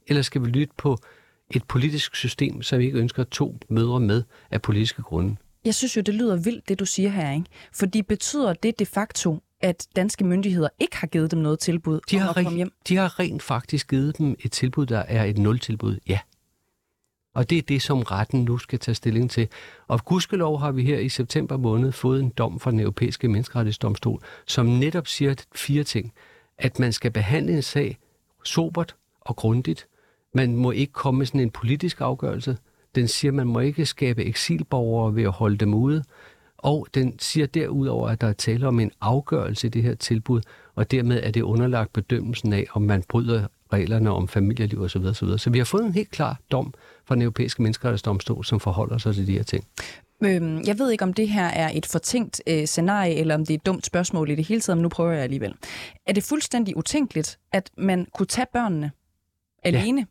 Eller 0.08 0.22
skal 0.22 0.42
vi 0.42 0.48
lytte 0.48 0.74
på 0.78 0.98
et 1.52 1.64
politisk 1.64 2.16
system, 2.16 2.62
vi 2.78 2.86
ikke 2.86 2.98
ønsker 2.98 3.24
to 3.24 3.58
mødre 3.70 4.00
med 4.00 4.24
af 4.52 4.62
politiske 4.62 5.02
grunde? 5.02 5.36
Jeg 5.66 5.76
synes 5.76 5.98
jo, 5.98 6.02
det 6.02 6.14
lyder 6.14 6.36
vildt, 6.36 6.70
det 6.70 6.80
du 6.80 6.86
siger 6.86 7.10
her, 7.10 7.32
ikke? 7.32 7.46
Fordi 7.74 8.02
betyder 8.02 8.54
det 8.54 8.80
de 8.80 8.86
facto, 8.86 9.40
at 9.62 9.88
danske 9.96 10.26
myndigheder 10.26 10.70
ikke 10.80 10.98
har 10.98 11.08
givet 11.08 11.32
dem 11.32 11.40
noget 11.40 11.60
tilbud 11.60 12.00
de 12.10 12.18
har 12.18 12.28
om 12.28 12.34
at 12.38 12.46
komme 12.46 12.58
hjem? 12.58 12.72
De 12.88 12.96
har 12.96 13.20
rent 13.20 13.44
faktisk 13.44 13.90
givet 13.90 14.18
dem 14.18 14.36
et 14.40 14.52
tilbud, 14.52 14.86
der 14.86 15.00
er 15.00 15.24
et 15.24 15.38
nul-tilbud, 15.38 15.98
ja. 16.08 16.20
Og 17.34 17.50
det 17.50 17.58
er 17.58 17.62
det, 17.62 17.82
som 17.82 18.00
retten 18.00 18.44
nu 18.44 18.58
skal 18.58 18.80
tage 18.80 18.96
stilling 18.96 19.32
til. 19.32 19.48
Og 19.88 20.06
gudskelov 20.06 20.60
har 20.60 20.72
vi 20.72 20.84
her 20.84 21.00
i 21.00 21.10
september 21.10 21.58
måned 21.58 21.92
fået 21.92 22.20
en 22.20 22.30
dom 22.30 22.60
fra 22.60 22.72
den 22.72 22.80
europæiske 22.80 23.28
menneskerettighedsdomstol, 23.28 24.22
som 24.48 24.66
netop 24.66 25.08
siger 25.08 25.36
fire 25.56 25.84
ting. 25.84 26.14
At 26.58 26.80
man 26.80 26.94
skal 26.94 27.12
behandle 27.12 27.54
en 27.54 27.62
sag 27.62 27.98
sobert 28.44 28.96
og 29.22 29.36
grundigt. 29.36 29.88
Man 30.34 30.56
må 30.56 30.72
ikke 30.72 30.94
komme 30.94 31.18
med 31.18 31.26
sådan 31.26 31.42
en 31.42 31.52
politisk 31.52 32.02
afgørelse. 32.02 32.58
Den 32.96 33.08
siger, 33.08 33.32
at 33.32 33.36
man 33.36 33.48
må 33.48 33.60
ikke 33.60 33.86
skabe 33.86 34.24
eksilborgere 34.24 35.16
ved 35.16 35.24
at 35.24 35.32
holde 35.32 35.58
dem 35.58 35.74
ude. 35.74 36.04
Og 36.58 36.88
den 36.94 37.20
siger 37.20 37.46
derudover, 37.46 38.10
at 38.10 38.22
der 38.22 38.28
er 38.28 38.34
tale 38.34 38.68
om 38.68 38.80
en 38.80 38.92
afgørelse 39.02 39.68
i 39.68 39.70
det 39.70 39.84
her 39.84 39.96
tilbud, 39.96 40.42
og 40.76 40.92
dermed 40.92 41.24
er 41.24 41.32
det 41.32 41.42
underlagt 41.42 41.94
bedømmelsen 41.94 42.54
af, 42.54 42.66
om 42.74 42.82
man 42.82 43.04
bryder 43.10 43.48
reglerne 43.74 44.12
om 44.12 44.28
familieliv 44.28 44.82
osv. 44.82 45.06
osv. 45.06 45.38
Så 45.38 45.50
vi 45.50 45.58
har 45.58 45.66
fået 45.66 45.86
en 45.86 45.94
helt 45.94 46.12
klar 46.12 46.40
dom 46.52 46.74
fra 47.06 47.16
den 47.16 47.22
europæiske 47.22 47.62
menneskerettighedsdomstol, 47.62 48.46
som 48.46 48.60
forholder 48.60 48.98
sig 48.98 49.16
til 49.16 49.28
de 49.28 49.32
her 49.32 49.44
ting. 49.44 49.68
Øhm, 50.24 50.62
jeg 50.66 50.80
ved 50.80 50.92
ikke, 50.92 51.04
om 51.04 51.14
det 51.14 51.30
her 51.30 51.46
er 51.46 51.72
et 51.74 51.86
fortænkt 51.86 52.42
øh, 52.48 52.66
scenarie, 52.66 53.16
eller 53.16 53.36
om 53.36 53.46
det 53.46 53.54
er 53.54 53.58
et 53.58 53.66
dumt 53.66 53.86
spørgsmål 53.86 54.30
i 54.30 54.36
det 54.36 54.48
hele 54.48 54.62
taget, 54.62 54.78
men 54.78 54.82
nu 54.82 54.90
prøver 54.90 55.12
jeg 55.12 55.24
alligevel. 55.24 55.54
Er 56.08 56.14
det 56.14 56.24
fuldstændig 56.24 56.78
utænkeligt, 56.78 57.40
at 57.52 57.70
man 57.78 58.08
kunne 58.14 58.26
tage 58.26 58.48
børnene 58.54 58.92
alene 59.64 60.02
ja. 60.02 60.06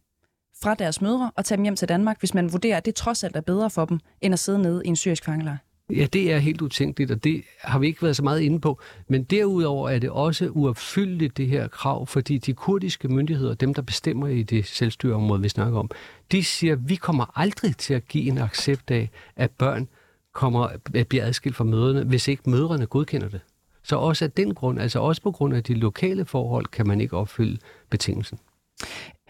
fra 0.63 0.75
deres 0.75 1.01
mødre 1.01 1.31
og 1.37 1.45
tage 1.45 1.57
dem 1.57 1.63
hjem 1.63 1.77
til 1.77 1.89
Danmark, 1.89 2.19
hvis 2.19 2.35
man 2.35 2.53
vurderer, 2.53 2.77
at 2.77 2.85
det 2.85 2.95
trods 2.95 3.25
alt 3.25 3.37
er 3.37 3.41
bedre 3.41 3.71
for 3.71 3.85
dem, 3.85 4.01
end 4.21 4.35
at 4.35 4.39
sidde 4.39 4.63
nede 4.63 4.83
i 4.85 4.89
en 4.89 4.97
syrisk 4.97 5.25
fangelejr? 5.25 5.57
Ja, 5.97 6.07
det 6.13 6.33
er 6.33 6.39
helt 6.39 6.63
utænkeligt, 6.63 7.11
og 7.11 7.25
det 7.25 7.43
har 7.61 7.79
vi 7.79 7.87
ikke 7.87 8.03
været 8.03 8.17
så 8.17 8.23
meget 8.23 8.41
inde 8.41 8.61
på. 8.61 8.81
Men 9.09 9.23
derudover 9.23 9.91
er 9.91 9.99
det 9.99 10.11
også 10.11 10.49
uopfyldeligt, 10.49 11.37
det 11.37 11.47
her 11.47 11.69
krav, 11.69 12.07
fordi 12.07 12.39
de 12.39 12.53
kurdiske 12.53 13.09
myndigheder, 13.09 13.55
dem 13.55 13.75
der 13.75 13.83
bestemmer 13.83 14.27
i 14.27 14.43
det 14.43 14.67
selvstyreområde, 14.67 15.43
vi 15.43 15.49
snakker 15.49 15.79
om, 15.79 15.91
de 16.33 16.45
siger, 16.45 16.73
at 16.73 16.89
vi 16.89 16.95
kommer 16.95 17.39
aldrig 17.39 17.77
til 17.77 17.95
at 17.95 18.09
give 18.09 18.29
en 18.29 18.39
accept 18.39 18.91
af, 18.91 19.11
at 19.37 19.51
børn 19.51 19.89
kommer, 20.33 20.61
at 20.95 21.09
bliver 21.09 21.25
adskilt 21.25 21.57
fra 21.57 21.65
mødrene, 21.65 22.05
hvis 22.05 22.29
ikke 22.29 22.51
mødrene 22.51 22.87
godkender 22.87 23.29
det. 23.29 23.41
Så 23.83 23.97
også 23.97 24.25
af 24.25 24.31
den 24.31 24.55
grund, 24.55 24.81
altså 24.81 24.99
også 24.99 25.23
på 25.23 25.31
grund 25.31 25.55
af 25.55 25.63
de 25.63 25.75
lokale 25.75 26.25
forhold, 26.25 26.67
kan 26.67 26.87
man 26.87 27.01
ikke 27.01 27.17
opfylde 27.17 27.59
betingelsen. 27.91 28.39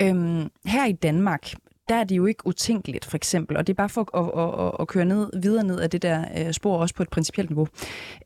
Øhm, 0.03 0.51
her 0.65 0.87
i 0.87 0.93
Danmark, 0.93 1.53
der 1.89 1.95
er 1.95 2.05
det 2.05 2.17
jo 2.17 2.27
ikke 2.27 2.47
utænkeligt, 2.47 3.05
for 3.05 3.17
eksempel, 3.17 3.57
og 3.57 3.67
det 3.67 3.73
er 3.73 3.77
bare 3.77 3.89
for 3.89 4.19
at, 4.19 4.39
at, 4.39 4.67
at, 4.67 4.81
at 4.81 4.89
køre 4.89 5.05
ned, 5.05 5.31
videre 5.43 5.65
ned 5.65 5.81
af 5.81 5.91
det 5.91 6.03
der 6.03 6.25
øh, 6.37 6.53
spor, 6.53 6.79
også 6.79 6.95
på 6.95 7.03
et 7.03 7.11
principielt 7.11 7.51
niveau. 7.51 7.69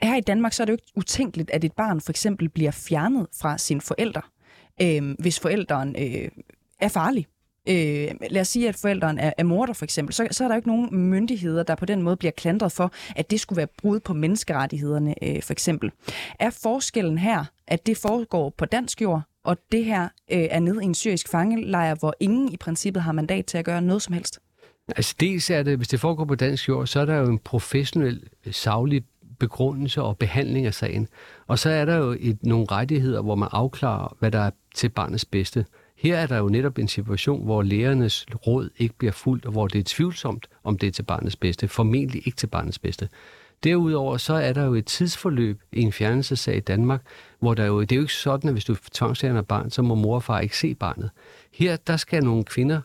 Her 0.03 0.17
i 0.17 0.21
Danmark, 0.21 0.53
så 0.53 0.63
er 0.63 0.65
det 0.65 0.73
jo 0.73 0.77
ikke 0.77 0.93
utænkeligt, 0.97 1.51
at 1.51 1.65
et 1.65 1.73
barn 1.73 2.01
for 2.01 2.11
eksempel 2.11 2.49
bliver 2.49 2.71
fjernet 2.71 3.27
fra 3.41 3.59
sine 3.59 3.81
forældre, 3.81 4.23
øh, 4.83 5.15
hvis 5.19 5.41
forældren 5.41 5.97
øh, 5.99 6.29
er 6.81 6.89
farlig. 6.89 7.27
Øh, 7.69 8.15
lad 8.31 8.41
os 8.41 8.49
sige, 8.49 8.69
at 8.69 8.77
forældrene 8.77 9.21
er, 9.21 9.33
er 9.39 9.45
morder 9.45 9.73
for 9.73 9.85
eksempel, 9.85 10.15
så, 10.15 10.29
så 10.31 10.45
er 10.45 10.49
der 10.49 10.55
jo 10.55 10.59
ikke 10.59 10.69
nogen 10.69 10.89
myndigheder, 11.11 11.63
der 11.63 11.75
på 11.75 11.85
den 11.85 12.03
måde 12.03 12.17
bliver 12.17 12.33
klandret 12.33 12.73
for, 12.73 12.93
at 13.17 13.31
det 13.31 13.41
skulle 13.41 13.57
være 13.57 13.69
brud 13.79 14.01
på 14.01 14.15
menneskerettighederne 14.15 15.15
øh, 15.23 15.43
for 15.43 15.53
eksempel. 15.53 15.91
Er 16.39 16.51
forskellen 16.51 17.19
her, 17.19 17.45
at 17.67 17.87
det 17.87 17.97
foregår 17.97 18.55
på 18.59 18.65
dansk 18.65 19.03
jord, 19.03 19.23
og 19.47 19.57
det 19.73 19.85
her 19.85 20.03
øh, 20.03 20.47
er 20.51 20.61
nede 20.61 20.83
i 20.83 20.85
en 20.85 20.95
syrisk 20.95 21.29
fangelejr, 21.29 21.95
hvor 21.95 22.15
ingen 22.21 22.53
i 22.53 22.57
princippet 22.57 23.03
har 23.03 23.13
mandat 23.13 23.47
til 23.47 23.59
at 23.59 23.65
gøre 23.65 23.83
noget 23.83 24.03
som 24.03 24.15
helst? 24.15 24.39
Altså 24.89 25.15
dels 25.21 25.51
er 25.51 25.63
det, 25.63 25.77
hvis 25.77 25.89
det 25.89 26.01
foregår 26.01 26.25
på 26.25 26.35
dansk 26.35 26.69
jord, 26.69 26.87
så 26.87 27.01
er 27.01 27.05
der 27.05 27.17
jo 27.17 27.27
en 27.27 27.39
professionel, 27.39 28.23
øh, 28.47 28.53
savlig 28.53 29.05
begrundelse 29.39 30.03
og 30.03 30.19
behandling 30.19 30.67
af 30.67 30.75
sagen. 30.75 31.09
Og 31.47 31.59
så 31.59 31.71
er 31.71 31.85
der 31.85 31.97
jo 31.97 32.17
et, 32.21 32.39
nogle 32.43 32.67
rettigheder, 32.71 33.23
hvor 33.23 33.35
man 33.35 33.49
afklarer, 33.53 34.17
hvad 34.19 34.31
der 34.31 34.39
er 34.39 34.51
til 34.75 34.89
barnets 34.89 35.25
bedste. 35.25 35.67
Her 35.97 36.17
er 36.17 36.27
der 36.27 36.39
jo 36.39 36.49
netop 36.49 36.79
en 36.79 36.89
situation, 36.89 37.45
hvor 37.45 37.63
lærernes 37.63 38.27
råd 38.47 38.71
ikke 38.77 38.95
bliver 38.99 39.13
fuldt, 39.13 39.47
og 39.47 39.53
hvor 39.53 39.67
det 39.67 39.79
er 39.79 39.83
tvivlsomt, 39.87 40.47
om 40.65 40.79
det 40.79 40.87
er 40.87 40.91
til 40.91 41.03
barnets 41.03 41.37
bedste. 41.37 41.69
Formentlig 41.69 42.27
ikke 42.27 42.37
til 42.37 42.47
barnets 42.47 42.79
bedste. 42.79 43.09
Derudover 43.65 44.17
så 44.17 44.35
er 44.35 44.53
der 44.53 44.65
jo 44.65 44.75
et 44.75 44.87
tidsforløb 44.87 45.61
i 45.73 45.81
en 45.81 45.93
fjernelsesag 45.93 46.57
i 46.57 46.61
Danmark, 46.61 47.03
hvor 47.41 47.55
der 47.55 47.65
jo, 47.65 47.81
det 47.81 47.93
er 47.93 47.97
jo 47.97 48.03
ikke 48.03 48.15
sådan, 48.15 48.49
at 48.49 48.55
hvis 48.55 48.65
du 48.65 48.75
tvangsfjerner 48.93 49.43
barn, 49.43 49.71
så 49.71 49.83
må 49.83 49.95
mor 49.95 50.15
og 50.15 50.23
far 50.23 50.41
ikke 50.41 50.59
se 50.59 50.75
barnet. 50.75 51.11
Her 51.53 51.77
der 51.77 51.97
skal 51.97 52.25
nogle 52.25 52.45
kvinder, 52.45 52.81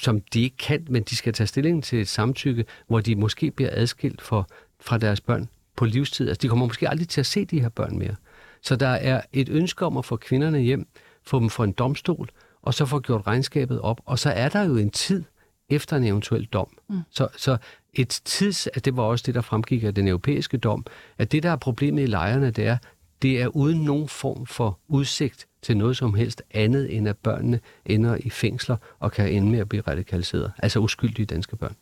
som 0.00 0.20
de 0.20 0.42
ikke 0.42 0.56
kan, 0.56 0.86
men 0.90 1.02
de 1.02 1.16
skal 1.16 1.32
tage 1.32 1.46
stilling 1.46 1.84
til 1.84 2.00
et 2.00 2.08
samtykke, 2.08 2.64
hvor 2.86 3.00
de 3.00 3.16
måske 3.16 3.50
bliver 3.50 3.70
adskilt 3.72 4.22
for, 4.22 4.48
fra 4.80 4.98
deres 4.98 5.20
børn 5.20 5.48
på 5.76 5.84
livstid. 5.84 6.28
Altså 6.28 6.42
de 6.42 6.48
kommer 6.48 6.66
måske 6.66 6.88
aldrig 6.88 7.08
til 7.08 7.20
at 7.20 7.26
se 7.26 7.44
de 7.44 7.60
her 7.60 7.68
børn 7.68 7.98
mere. 7.98 8.14
Så 8.62 8.76
der 8.76 8.88
er 8.88 9.20
et 9.32 9.48
ønske 9.48 9.86
om 9.86 9.96
at 9.96 10.04
få 10.04 10.16
kvinderne 10.16 10.58
hjem, 10.58 10.86
få 11.22 11.40
dem 11.40 11.50
for 11.50 11.64
en 11.64 11.72
domstol, 11.72 12.28
og 12.62 12.74
så 12.74 12.86
få 12.86 13.00
gjort 13.00 13.26
regnskabet 13.26 13.80
op. 13.80 14.00
Og 14.04 14.18
så 14.18 14.30
er 14.30 14.48
der 14.48 14.62
jo 14.62 14.76
en 14.76 14.90
tid 14.90 15.24
efter 15.68 15.96
en 15.96 16.04
eventuel 16.04 16.44
dom. 16.44 16.68
Mm. 16.88 17.00
Så, 17.10 17.28
så 17.36 17.56
et 17.94 18.20
tids, 18.24 18.68
at 18.74 18.84
det 18.84 18.96
var 18.96 19.02
også 19.02 19.22
det, 19.26 19.34
der 19.34 19.40
fremgik 19.40 19.84
af 19.84 19.94
den 19.94 20.08
europæiske 20.08 20.56
dom, 20.56 20.86
at 21.18 21.32
det, 21.32 21.42
der 21.42 21.50
er 21.50 21.56
problemet 21.56 22.02
i 22.02 22.06
lejrene, 22.06 22.50
det 22.50 22.66
er, 22.66 22.76
det 23.22 23.42
er 23.42 23.46
uden 23.46 23.84
nogen 23.84 24.08
form 24.08 24.46
for 24.46 24.78
udsigt 24.88 25.46
til 25.62 25.76
noget 25.76 25.96
som 25.96 26.14
helst 26.14 26.42
andet, 26.50 26.96
end 26.96 27.08
at 27.08 27.18
børnene 27.18 27.60
ender 27.86 28.16
i 28.20 28.30
fængsler 28.30 28.76
og 28.98 29.12
kan 29.12 29.32
ende 29.32 29.50
med 29.50 29.58
at 29.58 29.68
blive 29.68 29.82
radikaliseret. 29.88 30.52
Altså 30.58 30.78
uskyldige 30.78 31.26
danske 31.26 31.56
børn. 31.56 31.76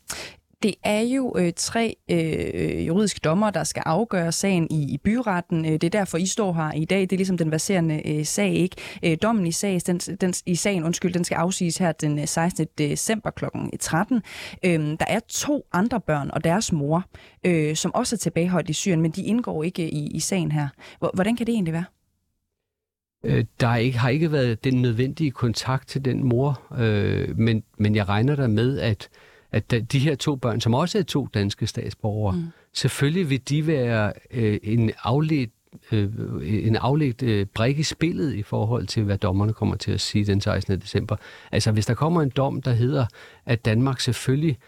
Det 0.62 0.74
er 0.82 1.00
jo 1.00 1.34
øh, 1.38 1.52
tre 1.56 1.96
øh, 2.10 2.86
juridiske 2.86 3.20
dommer, 3.24 3.50
der 3.50 3.64
skal 3.64 3.82
afgøre 3.86 4.32
sagen 4.32 4.68
i, 4.70 4.94
i 4.94 4.98
byretten. 4.98 5.64
Øh, 5.64 5.72
det 5.72 5.84
er 5.84 5.90
derfor, 5.90 6.18
I 6.18 6.26
står 6.26 6.52
her 6.52 6.72
i 6.72 6.84
dag. 6.84 7.00
Det 7.00 7.12
er 7.12 7.16
ligesom 7.16 7.38
den 7.38 7.50
verserende 7.50 8.08
øh, 8.08 8.24
sag, 8.24 8.54
ikke? 8.54 8.76
Øh, 9.04 9.16
dommen 9.22 9.46
i, 9.46 9.52
sag, 9.52 9.80
den, 9.86 9.98
den, 9.98 10.34
i 10.46 10.54
sagen, 10.54 10.84
undskyld, 10.84 11.12
den 11.12 11.24
skal 11.24 11.34
afsiges 11.34 11.76
her 11.76 11.92
den 11.92 12.18
øh, 12.18 12.28
16. 12.28 12.66
December 12.78 13.30
kl. 13.30 13.44
13. 13.80 14.22
Øh, 14.64 14.80
der 14.80 15.04
er 15.08 15.20
to 15.28 15.66
andre 15.72 16.00
børn 16.00 16.30
og 16.32 16.44
deres 16.44 16.72
mor, 16.72 17.04
øh, 17.44 17.76
som 17.76 17.94
også 17.94 18.16
er 18.16 18.18
tilbageholdt 18.18 18.70
i 18.70 18.72
Syrien, 18.72 19.00
men 19.00 19.10
de 19.10 19.22
indgår 19.22 19.62
ikke 19.62 19.82
øh, 19.82 19.88
i, 19.88 20.06
i 20.06 20.20
sagen 20.20 20.52
her. 20.52 20.68
Hvordan 21.14 21.36
kan 21.36 21.46
det 21.46 21.52
egentlig 21.52 21.74
være? 21.74 21.84
Der 23.60 23.68
er 23.68 23.76
ikke, 23.76 23.98
har 23.98 24.08
ikke 24.08 24.32
været 24.32 24.64
den 24.64 24.82
nødvendige 24.82 25.30
kontakt 25.30 25.88
til 25.88 26.04
den 26.04 26.24
mor, 26.24 26.62
øh, 26.78 27.38
men, 27.38 27.62
men 27.78 27.94
jeg 27.94 28.08
regner 28.08 28.36
der 28.36 28.46
med, 28.46 28.78
at 28.78 29.08
at 29.52 29.70
de 29.92 29.98
her 29.98 30.14
to 30.14 30.36
børn, 30.36 30.60
som 30.60 30.74
også 30.74 30.98
er 30.98 31.02
to 31.02 31.28
danske 31.34 31.66
statsborgere, 31.66 32.36
mm. 32.36 32.42
selvfølgelig 32.72 33.30
vil 33.30 33.48
de 33.48 33.66
være 33.66 34.12
øh, 34.30 34.58
en 34.62 34.90
afledt 35.02 35.50
øh, 35.92 36.10
en 36.66 36.76
afledt 36.76 37.22
øh, 37.22 37.46
brik 37.54 37.78
i 37.78 37.82
spillet 37.82 38.34
i 38.34 38.42
forhold 38.42 38.86
til, 38.86 39.02
hvad 39.02 39.18
dommerne 39.18 39.52
kommer 39.52 39.76
til 39.76 39.92
at 39.92 40.00
sige 40.00 40.24
den 40.24 40.40
16. 40.40 40.80
december. 40.80 41.16
Altså, 41.52 41.72
hvis 41.72 41.86
der 41.86 41.94
kommer 41.94 42.22
en 42.22 42.32
dom, 42.36 42.62
der 42.62 42.72
hedder, 42.72 43.06
at 43.46 43.64
Danmark 43.64 44.00
selvfølgelig 44.00 44.58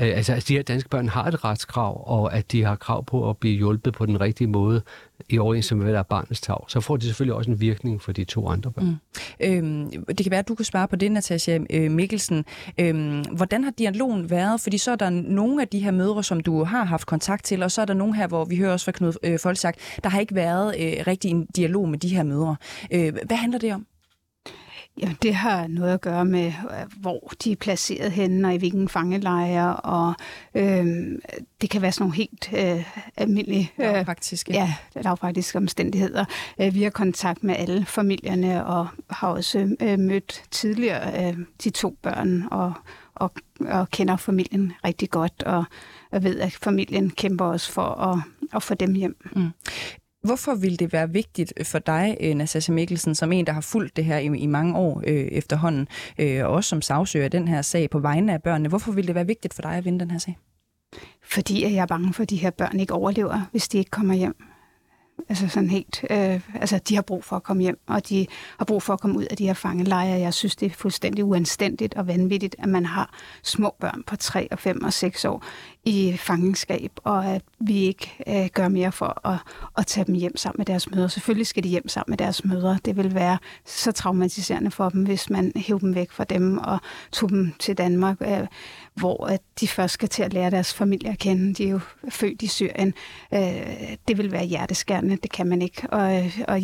Øh, 0.00 0.16
altså, 0.16 0.32
at 0.32 0.48
de 0.48 0.54
her 0.54 0.62
danske 0.62 0.88
børn 0.88 1.08
har 1.08 1.24
et 1.24 1.44
retskrav, 1.44 2.02
og 2.06 2.34
at 2.34 2.52
de 2.52 2.64
har 2.64 2.76
krav 2.76 3.04
på 3.04 3.30
at 3.30 3.36
blive 3.36 3.56
hjulpet 3.56 3.94
på 3.94 4.06
den 4.06 4.20
rigtige 4.20 4.48
måde 4.48 4.82
i 5.28 5.38
overensstemmelse 5.38 5.74
med, 5.74 5.84
hvad 5.84 5.92
der 5.92 5.98
er 5.98 6.02
barnets 6.02 6.40
tag, 6.40 6.64
så 6.68 6.80
får 6.80 6.96
det 6.96 7.04
selvfølgelig 7.04 7.34
også 7.34 7.50
en 7.50 7.60
virkning 7.60 8.02
for 8.02 8.12
de 8.12 8.24
to 8.24 8.48
andre 8.48 8.72
børn. 8.72 8.86
Mm. 8.86 8.96
Øhm, 9.40 10.04
det 10.06 10.16
kan 10.16 10.30
være, 10.30 10.38
at 10.38 10.48
du 10.48 10.54
kan 10.54 10.64
svare 10.64 10.88
på 10.88 10.96
det, 10.96 11.12
Natasha 11.12 11.58
øh, 11.70 11.90
Mikkelsen. 11.90 12.44
Øhm, 12.78 13.20
hvordan 13.20 13.64
har 13.64 13.70
dialogen 13.70 14.30
været? 14.30 14.60
Fordi 14.60 14.78
så 14.78 14.90
er 14.90 14.96
der 14.96 15.10
nogle 15.10 15.62
af 15.62 15.68
de 15.68 15.78
her 15.78 15.90
mødre, 15.90 16.24
som 16.24 16.40
du 16.40 16.64
har 16.64 16.84
haft 16.84 17.06
kontakt 17.06 17.44
til, 17.44 17.62
og 17.62 17.70
så 17.70 17.80
er 17.80 17.84
der 17.84 17.94
nogle 17.94 18.16
her, 18.16 18.26
hvor 18.26 18.44
vi 18.44 18.56
hører 18.56 18.72
også 18.72 18.84
fra 18.84 18.92
Knud 18.92 19.12
øh, 19.22 19.38
Folsak, 19.38 19.76
der 20.02 20.08
har 20.08 20.20
ikke 20.20 20.34
været 20.34 20.74
øh, 20.80 21.06
rigtig 21.06 21.30
en 21.30 21.46
dialog 21.46 21.88
med 21.88 21.98
de 21.98 22.08
her 22.08 22.22
mødre. 22.22 22.56
Øh, 22.92 23.12
hvad 23.26 23.36
handler 23.36 23.58
det 23.58 23.74
om? 23.74 23.86
Ja, 25.00 25.12
det 25.22 25.34
har 25.34 25.66
noget 25.66 25.94
at 25.94 26.00
gøre 26.00 26.24
med, 26.24 26.46
øh, 26.46 27.00
hvor 27.00 27.32
de 27.44 27.52
er 27.52 27.56
placeret 27.56 28.12
henne, 28.12 28.48
og 28.48 28.54
i 28.54 28.56
hvilken 28.56 28.88
fangelejre, 28.88 29.76
og 29.76 30.14
øh, 30.54 30.86
det 31.60 31.70
kan 31.70 31.82
være 31.82 31.92
sådan 31.92 32.02
nogle 32.02 32.16
helt 32.16 32.52
øh, 32.56 32.84
almindelige 33.16 33.72
øh, 33.78 33.84
lavpraktiske. 33.84 34.52
Ja, 34.52 34.74
lavpraktiske 34.94 35.58
omstændigheder. 35.58 36.24
Øh, 36.60 36.74
vi 36.74 36.82
har 36.82 36.90
kontakt 36.90 37.44
med 37.44 37.56
alle 37.56 37.84
familierne, 37.84 38.66
og 38.66 38.86
har 39.10 39.28
også 39.28 39.76
øh, 39.80 39.98
mødt 39.98 40.42
tidligere 40.50 41.28
øh, 41.28 41.38
de 41.64 41.70
to 41.70 41.96
børn, 42.02 42.44
og, 42.50 42.72
og, 43.14 43.32
og 43.60 43.90
kender 43.90 44.16
familien 44.16 44.72
rigtig 44.84 45.10
godt, 45.10 45.42
og 45.42 45.64
jeg 46.12 46.22
ved, 46.22 46.40
at 46.40 46.52
familien 46.52 47.10
kæmper 47.10 47.44
også 47.44 47.72
for 47.72 47.82
at, 47.82 48.18
at 48.54 48.62
få 48.62 48.74
dem 48.74 48.94
hjem. 48.94 49.16
Mm. 49.36 49.50
Hvorfor 50.24 50.54
vil 50.54 50.78
det 50.78 50.92
være 50.92 51.10
vigtigt 51.10 51.52
øh, 51.56 51.66
for 51.66 51.78
dig, 51.78 52.16
øh, 52.20 52.74
Mikkelsen, 52.74 53.14
som 53.14 53.32
en, 53.32 53.46
der 53.46 53.52
har 53.52 53.60
fulgt 53.60 53.96
det 53.96 54.04
her 54.04 54.18
i, 54.18 54.24
i 54.24 54.46
mange 54.46 54.76
år 54.76 55.02
øh, 55.06 55.14
efterhånden, 55.14 55.88
øh, 56.18 56.44
og 56.44 56.50
også 56.50 56.68
som 56.68 56.82
sagsøger 56.82 57.28
den 57.28 57.48
her 57.48 57.62
sag 57.62 57.90
på 57.90 57.98
vegne 57.98 58.32
af 58.32 58.42
børnene, 58.42 58.68
hvorfor 58.68 58.92
vil 58.92 59.06
det 59.06 59.14
være 59.14 59.26
vigtigt 59.26 59.54
for 59.54 59.62
dig 59.62 59.72
at 59.72 59.84
vinde 59.84 60.00
den 60.00 60.10
her 60.10 60.18
sag? 60.18 60.38
Fordi 61.22 61.62
jeg 61.62 61.72
er 61.72 61.86
bange 61.86 62.12
for, 62.12 62.22
at 62.22 62.30
de 62.30 62.36
her 62.36 62.50
børn 62.50 62.80
ikke 62.80 62.94
overlever, 62.94 63.40
hvis 63.50 63.68
de 63.68 63.78
ikke 63.78 63.90
kommer 63.90 64.14
hjem. 64.14 64.36
Altså 65.28 65.48
sådan 65.48 65.70
helt, 65.70 66.04
øh, 66.10 66.40
altså 66.54 66.78
de 66.88 66.94
har 66.94 67.02
brug 67.02 67.24
for 67.24 67.36
at 67.36 67.42
komme 67.42 67.62
hjem, 67.62 67.78
og 67.86 68.08
de 68.08 68.26
har 68.58 68.64
brug 68.64 68.82
for 68.82 68.92
at 68.92 69.00
komme 69.00 69.18
ud 69.18 69.24
af 69.24 69.36
de 69.36 69.46
her 69.46 69.54
fangelejre. 69.54 70.20
Jeg 70.20 70.34
synes, 70.34 70.56
det 70.56 70.66
er 70.66 70.74
fuldstændig 70.74 71.24
uanstændigt 71.24 71.94
og 71.94 72.06
vanvittigt, 72.06 72.56
at 72.58 72.68
man 72.68 72.86
har 72.86 73.14
små 73.42 73.74
børn 73.80 74.02
på 74.06 74.16
3 74.16 74.48
og 74.50 74.58
5 74.58 74.84
og 74.84 74.92
6 74.92 75.24
år 75.24 75.44
i 75.84 76.16
fangenskab, 76.16 76.92
og 77.04 77.26
at 77.26 77.42
vi 77.60 77.78
ikke 77.78 78.24
øh, 78.26 78.46
gør 78.54 78.68
mere 78.68 78.92
for 78.92 79.28
at, 79.28 79.38
at 79.78 79.86
tage 79.86 80.04
dem 80.04 80.14
hjem 80.14 80.36
sammen 80.36 80.58
med 80.58 80.66
deres 80.66 80.90
mødre. 80.90 81.08
Selvfølgelig 81.08 81.46
skal 81.46 81.64
de 81.64 81.68
hjem 81.68 81.88
sammen 81.88 82.12
med 82.12 82.18
deres 82.18 82.44
mødre. 82.44 82.78
Det 82.84 82.96
vil 82.96 83.14
være 83.14 83.38
så 83.64 83.92
traumatiserende 83.92 84.70
for 84.70 84.88
dem, 84.88 85.02
hvis 85.02 85.30
man 85.30 85.52
hæver 85.56 85.78
dem 85.78 85.94
væk 85.94 86.10
fra 86.10 86.24
dem 86.24 86.58
og 86.58 86.78
tog 87.12 87.28
dem 87.28 87.52
til 87.58 87.78
Danmark, 87.78 88.16
øh, 88.20 88.46
hvor 88.94 89.26
at 89.26 89.40
de 89.60 89.68
først 89.68 89.94
skal 89.94 90.08
til 90.08 90.22
at 90.22 90.32
lære 90.32 90.50
deres 90.50 90.74
familie 90.74 91.10
at 91.10 91.18
kende. 91.18 91.54
De 91.54 91.64
er 91.64 91.70
jo 91.70 91.80
født 92.08 92.42
i 92.42 92.46
Syrien. 92.46 92.94
Øh, 93.34 93.96
det 94.08 94.18
vil 94.18 94.32
være 94.32 94.44
hjerteskærende, 94.44 95.16
det 95.16 95.32
kan 95.32 95.46
man 95.46 95.62
ikke. 95.62 95.90
Og, 95.90 96.16
øh, 96.16 96.38
og 96.48 96.60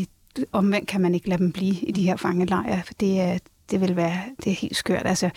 omvendt 0.52 0.88
kan 0.88 1.00
man 1.00 1.14
ikke 1.14 1.28
lade 1.28 1.38
dem 1.38 1.52
blive 1.52 1.74
i 1.74 1.92
de 1.92 2.02
her 2.02 2.16
fangelejre, 2.16 2.82
for 2.86 2.94
det 2.94 3.20
er, 3.20 3.38
det 3.70 3.80
vil 3.80 3.96
være 3.96 4.22
det 4.44 4.50
er 4.50 4.56
helt 4.56 4.76
skørt. 4.76 5.06
Altså, 5.06 5.30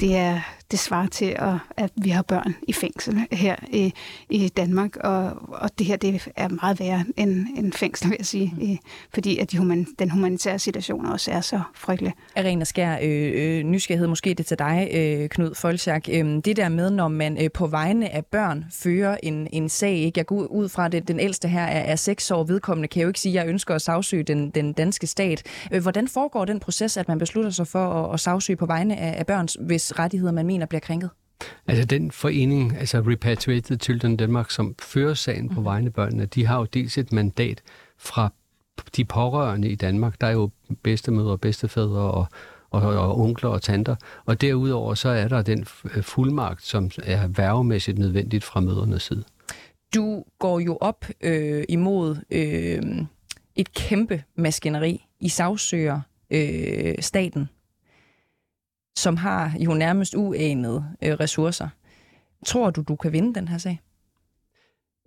det, 0.00 0.16
er, 0.16 0.40
det 0.70 0.78
svarer 0.78 1.06
til, 1.06 1.36
at, 1.38 1.54
at 1.76 1.90
vi 1.96 2.10
har 2.10 2.22
børn 2.22 2.54
i 2.68 2.72
fængsel 2.72 3.26
her 3.32 3.56
i, 3.72 3.92
i 4.30 4.48
Danmark, 4.48 4.96
og, 4.96 5.32
og 5.48 5.70
det 5.78 5.86
her 5.86 5.96
det 5.96 6.28
er 6.36 6.48
meget 6.48 6.80
værre 6.80 7.04
end, 7.16 7.46
end 7.56 7.72
fængsel, 7.72 8.10
vil 8.10 8.16
jeg 8.18 8.26
sige, 8.26 8.54
mm. 8.56 8.78
fordi 9.14 9.38
at 9.38 9.52
de 9.52 9.58
human, 9.58 9.86
den 9.98 10.10
humanitære 10.10 10.58
situation 10.58 11.06
også 11.06 11.30
er 11.30 11.40
så 11.40 11.60
frygtelig. 11.74 12.12
Arena 12.36 12.64
Skær, 12.64 12.98
øh, 13.02 13.32
øh, 13.34 13.62
nysgerrighed 13.62 14.06
måske 14.06 14.34
det 14.34 14.46
til 14.46 14.58
dig, 14.58 14.88
øh, 14.94 15.28
Knud 15.28 15.54
Folchak. 15.54 16.08
Øh, 16.08 16.40
det 16.44 16.56
der 16.56 16.68
med, 16.68 16.90
når 16.90 17.08
man 17.08 17.44
øh, 17.44 17.50
på 17.50 17.66
vegne 17.66 18.10
af 18.10 18.26
børn 18.26 18.64
fører 18.70 19.16
en, 19.22 19.48
en 19.52 19.68
sag, 19.68 19.94
ikke? 19.94 20.18
jeg 20.18 20.26
går 20.26 20.46
ud 20.46 20.68
fra 20.68 20.88
det, 20.88 21.08
den 21.08 21.20
ældste 21.20 21.48
her 21.48 21.62
er, 21.62 21.80
er 21.80 21.96
seks 21.96 22.30
år 22.30 22.44
vedkommende, 22.44 22.88
kan 22.88 23.00
jeg 23.00 23.04
jo 23.04 23.08
ikke 23.08 23.20
sige, 23.20 23.40
at 23.40 23.44
jeg 23.44 23.50
ønsker 23.50 23.74
at 23.74 23.82
sagsøge 23.82 24.22
den, 24.22 24.50
den 24.50 24.72
danske 24.72 25.06
stat. 25.06 25.42
Øh, 25.72 25.82
hvordan 25.82 26.08
foregår 26.08 26.44
den 26.44 26.60
proces, 26.60 26.96
at 26.96 27.08
man 27.08 27.18
beslutter 27.18 27.50
sig 27.50 27.66
for 27.66 28.04
at, 28.04 28.14
at 28.14 28.20
sagsøge 28.20 28.56
på 28.56 28.66
vegne 28.66 28.96
af, 28.96 29.18
af 29.18 29.26
børn, 29.26 29.48
hvis 29.60 29.81
rettigheder, 29.90 30.32
man 30.32 30.46
mener 30.46 30.66
bliver 30.66 30.80
krænket? 30.80 31.10
Altså 31.66 31.84
den 31.84 32.10
forening, 32.10 32.76
altså 32.76 32.98
Repatriated 33.00 33.78
Children 33.80 34.18
Denmark, 34.18 34.50
som 34.50 34.74
fører 34.82 35.14
sagen 35.14 35.48
på 35.48 35.60
mhm. 35.60 35.64
vegne 35.64 35.86
af 35.86 35.92
børnene, 35.92 36.26
de 36.26 36.46
har 36.46 36.58
jo 36.58 36.64
dels 36.64 36.98
et 36.98 37.12
mandat 37.12 37.62
fra 37.98 38.32
de 38.96 39.04
pårørende 39.04 39.68
i 39.68 39.74
Danmark. 39.74 40.20
Der 40.20 40.26
er 40.26 40.32
jo 40.32 40.50
bedstemødre, 40.82 41.38
bedstefædre 41.38 42.00
og, 42.00 42.26
og, 42.70 42.82
og 42.82 43.20
onkler 43.20 43.50
og 43.50 43.62
tanter. 43.62 43.96
Og 44.24 44.40
derudover 44.40 44.94
så 44.94 45.08
er 45.08 45.28
der 45.28 45.42
den 45.42 45.64
fuldmagt, 46.02 46.62
som 46.62 46.90
er 47.02 47.28
værvemæssigt 47.28 47.98
nødvendigt 47.98 48.44
fra 48.44 48.60
mødernes 48.60 49.02
side. 49.02 49.24
Du 49.94 50.24
går 50.38 50.60
jo 50.60 50.78
op 50.80 51.06
øh, 51.20 51.64
imod 51.68 52.16
øh, 52.30 53.06
et 53.56 53.74
kæmpe 53.74 54.22
maskineri. 54.36 55.04
I 55.20 55.28
sagsøger 55.28 56.00
øh, 56.30 56.94
staten 57.00 57.48
som 58.96 59.16
har 59.16 59.52
jo 59.58 59.74
nærmest 59.74 60.14
uanede 60.14 60.84
øh, 61.02 61.12
ressourcer. 61.12 61.68
Tror 62.46 62.70
du, 62.70 62.82
du 62.88 62.96
kan 62.96 63.12
vinde 63.12 63.34
den 63.34 63.48
her 63.48 63.58
sag? 63.58 63.80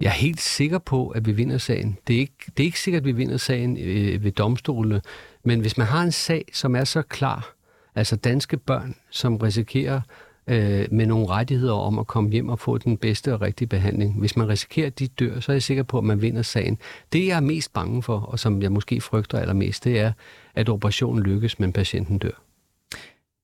Jeg 0.02 0.08
er 0.08 0.14
helt 0.14 0.42
sikker 0.42 0.78
på, 0.78 1.08
at 1.08 1.26
vi 1.26 1.32
vinder 1.32 1.58
sagen. 1.58 1.98
Det 2.08 2.16
er 2.16 2.20
ikke, 2.20 2.52
det 2.58 2.64
er 2.64 2.66
ikke 2.66 2.80
sikkert, 2.80 3.02
at 3.02 3.06
vi 3.06 3.12
vinder 3.12 3.38
sagen 3.38 3.78
øh, 3.78 4.24
ved 4.24 4.32
domstolene, 4.32 5.02
men 5.44 5.60
hvis 5.60 5.78
man 5.78 5.88
har 5.88 6.04
en 6.04 6.12
sag, 6.12 6.46
som 6.54 6.76
er 6.76 6.84
så 6.84 7.02
klar, 7.02 7.56
altså 7.96 8.16
danske 8.16 8.58
børn, 8.58 8.96
som 9.10 9.38
risikerer 9.38 10.02
øh, 10.48 10.88
med 10.92 11.06
nogle 11.06 11.28
rettigheder 11.28 11.74
om 11.74 12.00
at 12.00 12.08
komme 12.08 12.32
hjem 12.32 12.50
og 12.50 12.60
få 12.60 12.78
den 12.78 12.98
bedste 12.98 13.34
og 13.34 13.42
rigtige 13.42 13.68
behandling. 13.68 14.20
Hvis 14.20 14.38
man 14.38 14.50
risikerer, 14.50 14.88
at 14.88 15.00
de 15.00 15.08
dør, 15.08 15.40
så 15.40 15.52
er 15.52 15.54
jeg 15.54 15.64
sikker 15.64 15.84
på, 15.84 15.98
at 15.98 16.04
man 16.04 16.22
vinder 16.22 16.42
sagen. 16.42 16.78
Det, 17.14 17.28
jeg 17.28 17.36
er 17.36 17.42
mest 17.42 17.74
bange 17.74 18.04
for, 18.04 18.20
og 18.20 18.40
som 18.40 18.62
jeg 18.62 18.72
måske 18.72 19.02
frygter 19.02 19.40
allermest, 19.40 19.84
det 19.84 20.00
er, 20.00 20.12
at 20.56 20.70
operationen 20.70 21.24
lykkes, 21.24 21.60
men 21.60 21.74
patienten 21.74 22.18
dør. 22.18 22.42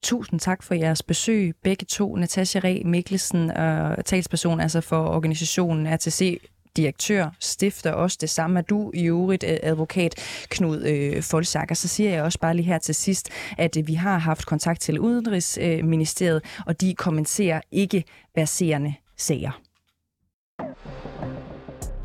Tusind 0.04 0.40
tak 0.40 0.64
for 0.64 0.74
jeres 0.74 1.04
besøg, 1.04 1.54
begge 1.64 1.86
to, 1.86 2.16
Natasha 2.16 2.60
Re 2.60 2.82
Mikkelsen 2.86 3.52
og 3.52 4.06
talsperson 4.06 4.60
altså 4.60 4.82
for 4.82 5.08
organisationen 5.08 5.94
RTC 5.94 6.42
direktør, 6.76 7.30
stifter 7.40 7.92
også 7.92 8.18
det 8.22 8.30
samme 8.30 8.60
er 8.60 8.64
du 8.64 8.92
i 8.94 9.04
øvrigt, 9.06 9.44
øh, 9.44 9.58
advokat 9.64 10.16
Knud 10.50 10.84
øh, 10.84 11.24
Folsager. 11.24 11.74
Så 11.74 11.88
siger 11.88 12.10
jeg 12.10 12.24
også 12.24 12.40
bare 12.40 12.56
lige 12.56 12.66
her 12.66 12.78
til 12.78 12.96
sidst, 12.96 13.30
at 13.58 13.78
øh, 13.78 13.88
vi 13.88 13.94
har 13.94 14.18
haft 14.18 14.46
kontakt 14.46 14.82
til 14.82 15.00
Udenrigsministeriet, 15.00 16.42
øh, 16.46 16.64
og 16.66 16.82
de 16.82 16.94
kommenterer 16.94 17.62
ikke 17.72 18.04
baserende 18.36 18.94
sager. 19.18 19.62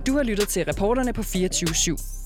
Du 0.06 0.16
har 0.16 0.22
lyttet 0.22 0.48
til 0.48 0.64
reporterne 0.64 1.12
på 1.12 1.22
24 1.22 1.68
/7. 1.68 2.25